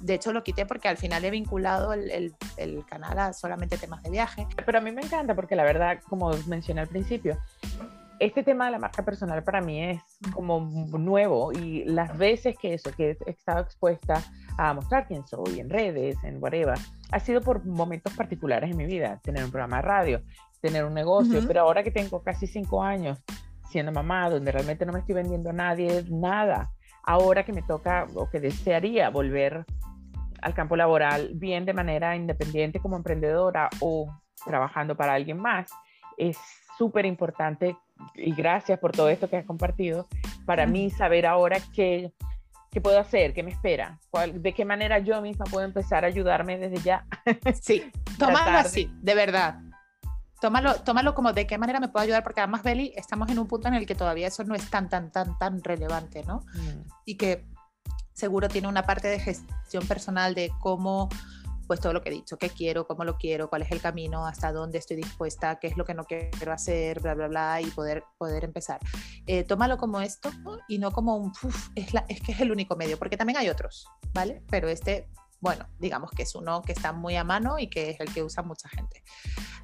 De 0.00 0.14
hecho, 0.14 0.32
lo 0.32 0.42
quité 0.42 0.64
porque 0.64 0.88
al 0.88 0.96
final 0.96 1.24
he 1.24 1.30
vinculado 1.30 1.92
el, 1.92 2.10
el, 2.10 2.34
el 2.56 2.86
canal 2.86 3.18
a 3.18 3.32
solamente 3.32 3.76
temas 3.76 4.02
de 4.02 4.10
viaje. 4.10 4.46
Pero 4.64 4.77
a 4.78 4.80
mí 4.80 4.92
me 4.92 5.02
encanta 5.02 5.34
porque 5.34 5.56
la 5.56 5.64
verdad, 5.64 5.98
como 6.08 6.30
mencioné 6.46 6.80
al 6.80 6.88
principio, 6.88 7.36
este 8.18 8.42
tema 8.42 8.66
de 8.66 8.72
la 8.72 8.78
marca 8.78 9.04
personal 9.04 9.44
para 9.44 9.60
mí 9.60 9.82
es 9.82 10.02
como 10.32 10.60
nuevo 10.98 11.52
y 11.52 11.84
las 11.84 12.16
veces 12.16 12.56
que 12.58 12.74
eso, 12.74 12.90
que 12.92 13.16
he 13.24 13.30
estado 13.30 13.60
expuesta 13.60 14.22
a 14.56 14.74
mostrar 14.74 15.06
quién 15.06 15.26
soy 15.26 15.60
en 15.60 15.70
redes, 15.70 16.16
en 16.24 16.42
whatever, 16.42 16.76
ha 17.12 17.20
sido 17.20 17.40
por 17.40 17.64
momentos 17.64 18.12
particulares 18.14 18.70
en 18.70 18.76
mi 18.76 18.86
vida, 18.86 19.20
tener 19.22 19.44
un 19.44 19.50
programa 19.50 19.76
de 19.76 19.82
radio, 19.82 20.22
tener 20.60 20.84
un 20.84 20.94
negocio, 20.94 21.40
pero 21.46 21.60
ahora 21.60 21.84
que 21.84 21.92
tengo 21.92 22.22
casi 22.22 22.46
cinco 22.46 22.82
años 22.82 23.18
siendo 23.70 23.92
mamá, 23.92 24.30
donde 24.30 24.50
realmente 24.50 24.84
no 24.84 24.92
me 24.92 25.00
estoy 25.00 25.14
vendiendo 25.14 25.50
a 25.50 25.52
nadie, 25.52 26.04
nada, 26.08 26.70
ahora 27.04 27.44
que 27.44 27.52
me 27.52 27.62
toca 27.62 28.06
o 28.14 28.28
que 28.28 28.40
desearía 28.40 29.10
volver 29.10 29.64
al 30.42 30.54
campo 30.54 30.76
laboral 30.76 31.32
bien 31.34 31.64
de 31.64 31.74
manera 31.74 32.16
independiente 32.16 32.80
como 32.80 32.96
emprendedora 32.96 33.68
o 33.80 34.08
trabajando 34.44 34.96
para 34.96 35.14
alguien 35.14 35.38
más, 35.38 35.70
es 36.16 36.38
súper 36.76 37.06
importante 37.06 37.76
y 38.14 38.32
gracias 38.32 38.78
por 38.78 38.92
todo 38.92 39.08
esto 39.08 39.28
que 39.28 39.36
has 39.36 39.46
compartido. 39.46 40.06
Para 40.46 40.66
mí 40.66 40.90
saber 40.90 41.26
ahora 41.26 41.58
qué, 41.74 42.12
qué 42.70 42.80
puedo 42.80 42.98
hacer, 42.98 43.34
qué 43.34 43.42
me 43.42 43.50
espera, 43.50 43.98
de 44.32 44.54
qué 44.54 44.64
manera 44.64 44.98
yo 44.98 45.20
misma 45.20 45.44
puedo 45.46 45.66
empezar 45.66 46.04
a 46.04 46.08
ayudarme 46.08 46.58
desde 46.58 46.82
ya. 46.82 47.06
Sí, 47.60 47.90
tómalo 48.18 48.58
así, 48.58 48.90
de 49.02 49.14
verdad. 49.14 49.60
Tómalo, 50.40 50.76
tómalo 50.82 51.14
como 51.14 51.32
de 51.32 51.48
qué 51.48 51.58
manera 51.58 51.80
me 51.80 51.88
puedo 51.88 52.04
ayudar, 52.04 52.22
porque 52.22 52.40
además, 52.40 52.62
Beli, 52.62 52.92
estamos 52.94 53.28
en 53.28 53.40
un 53.40 53.48
punto 53.48 53.66
en 53.66 53.74
el 53.74 53.86
que 53.86 53.96
todavía 53.96 54.28
eso 54.28 54.44
no 54.44 54.54
es 54.54 54.70
tan, 54.70 54.88
tan, 54.88 55.10
tan, 55.10 55.36
tan 55.36 55.62
relevante, 55.64 56.22
¿no? 56.24 56.42
Mm. 56.54 56.88
Y 57.06 57.16
que 57.16 57.44
seguro 58.12 58.48
tiene 58.48 58.68
una 58.68 58.84
parte 58.84 59.08
de 59.08 59.18
gestión 59.18 59.86
personal 59.88 60.34
de 60.36 60.52
cómo 60.60 61.08
pues 61.68 61.80
todo 61.80 61.92
lo 61.92 62.02
que 62.02 62.08
he 62.08 62.12
dicho, 62.12 62.38
qué 62.38 62.48
quiero, 62.48 62.86
cómo 62.86 63.04
lo 63.04 63.18
quiero, 63.18 63.50
cuál 63.50 63.60
es 63.60 63.70
el 63.70 63.80
camino, 63.80 64.26
hasta 64.26 64.52
dónde 64.52 64.78
estoy 64.78 64.96
dispuesta, 64.96 65.58
qué 65.60 65.66
es 65.66 65.76
lo 65.76 65.84
que 65.84 65.92
no 65.92 66.04
quiero 66.04 66.50
hacer, 66.50 66.98
bla, 67.00 67.14
bla, 67.14 67.28
bla, 67.28 67.60
y 67.60 67.66
poder, 67.66 68.04
poder 68.16 68.42
empezar. 68.44 68.80
Eh, 69.26 69.44
tómalo 69.44 69.76
como 69.76 70.00
esto 70.00 70.30
y 70.66 70.78
no 70.78 70.90
como 70.90 71.16
un, 71.16 71.30
es, 71.74 71.92
la, 71.92 72.06
es 72.08 72.22
que 72.22 72.32
es 72.32 72.40
el 72.40 72.50
único 72.50 72.74
medio, 72.74 72.98
porque 72.98 73.18
también 73.18 73.36
hay 73.36 73.50
otros, 73.50 73.86
¿vale? 74.14 74.42
Pero 74.50 74.68
este, 74.68 75.10
bueno, 75.40 75.68
digamos 75.78 76.10
que 76.10 76.22
es 76.22 76.34
uno 76.34 76.62
que 76.62 76.72
está 76.72 76.92
muy 76.92 77.16
a 77.16 77.24
mano 77.24 77.58
y 77.58 77.68
que 77.68 77.90
es 77.90 78.00
el 78.00 78.12
que 78.14 78.22
usa 78.22 78.42
mucha 78.42 78.68
gente. 78.70 79.04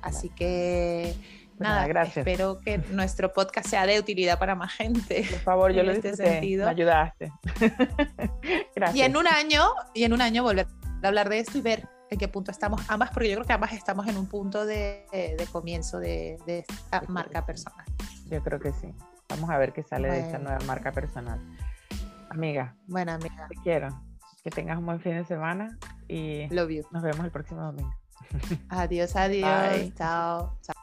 Así 0.03 0.29
que... 0.29 1.15
Pues 1.57 1.69
nada, 1.69 1.87
gracias. 1.87 2.17
espero 2.19 2.59
que 2.59 2.79
nuestro 2.91 3.33
podcast 3.33 3.69
sea 3.69 3.87
de 3.87 4.01
utilidad 4.01 4.41
para 4.41 4.57
más 4.57 4.73
gente. 4.73 5.25
Por 5.31 5.39
favor, 5.39 5.73
yo 5.73 5.85
lo 5.85 5.93
este 5.93 6.17
sentido. 6.17 6.65
Me 6.65 6.73
ayudaste. 6.73 7.33
gracias. 8.75 8.97
Y 8.97 9.03
en 9.03 9.17
un 9.17 9.29
año, 9.29 9.63
y 9.95 10.03
en 10.03 10.13
un 10.13 10.21
año 10.21 10.43
volver 10.43 10.67
a 11.03 11.07
hablar 11.07 11.29
de 11.29 11.39
esto 11.39 11.57
y 11.57 11.61
ver 11.61 11.94
en 12.15 12.19
qué 12.19 12.29
punto 12.29 12.51
estamos 12.51 12.81
ambas, 12.89 13.11
porque 13.11 13.29
yo 13.29 13.37
creo 13.37 13.47
que 13.47 13.53
ambas 13.53 13.73
estamos 13.73 14.07
en 14.07 14.17
un 14.17 14.27
punto 14.27 14.65
de, 14.65 15.07
de 15.13 15.47
comienzo 15.53 15.99
de, 15.99 16.39
de, 16.47 16.61
esta 16.61 17.03
marca 17.09 17.45
personal. 17.45 17.85
Yo 18.31 18.43
creo 18.43 18.59
que 18.59 18.73
sí. 18.73 18.95
Vamos 19.29 19.51
a 19.51 19.59
ver 19.59 19.73
qué 19.73 19.83
sale 19.83 20.11
de 20.11 20.21
esta 20.21 20.39
nueva 20.39 20.59
marca 20.67 20.93
personal. 20.93 21.41
Amiga. 22.31 22.75
Buena 22.87 23.15
amiga. 23.15 23.47
Te 23.49 23.57
quiero. 23.63 23.89
Que 24.43 24.51
tengas 24.51 24.79
un 24.79 24.87
buen 24.87 25.01
fin 25.01 25.13
de 25.13 25.25
semana 25.25 25.79
y 26.09 26.49
Love 26.49 26.71
you. 26.71 26.83
nos 26.91 27.03
vemos 27.03 27.25
el 27.25 27.31
próximo 27.31 27.63
domingo. 27.63 27.95
Adiós, 28.69 29.17
adiós. 29.17 29.95
Chao. 29.95 30.59
Chao. 30.63 30.74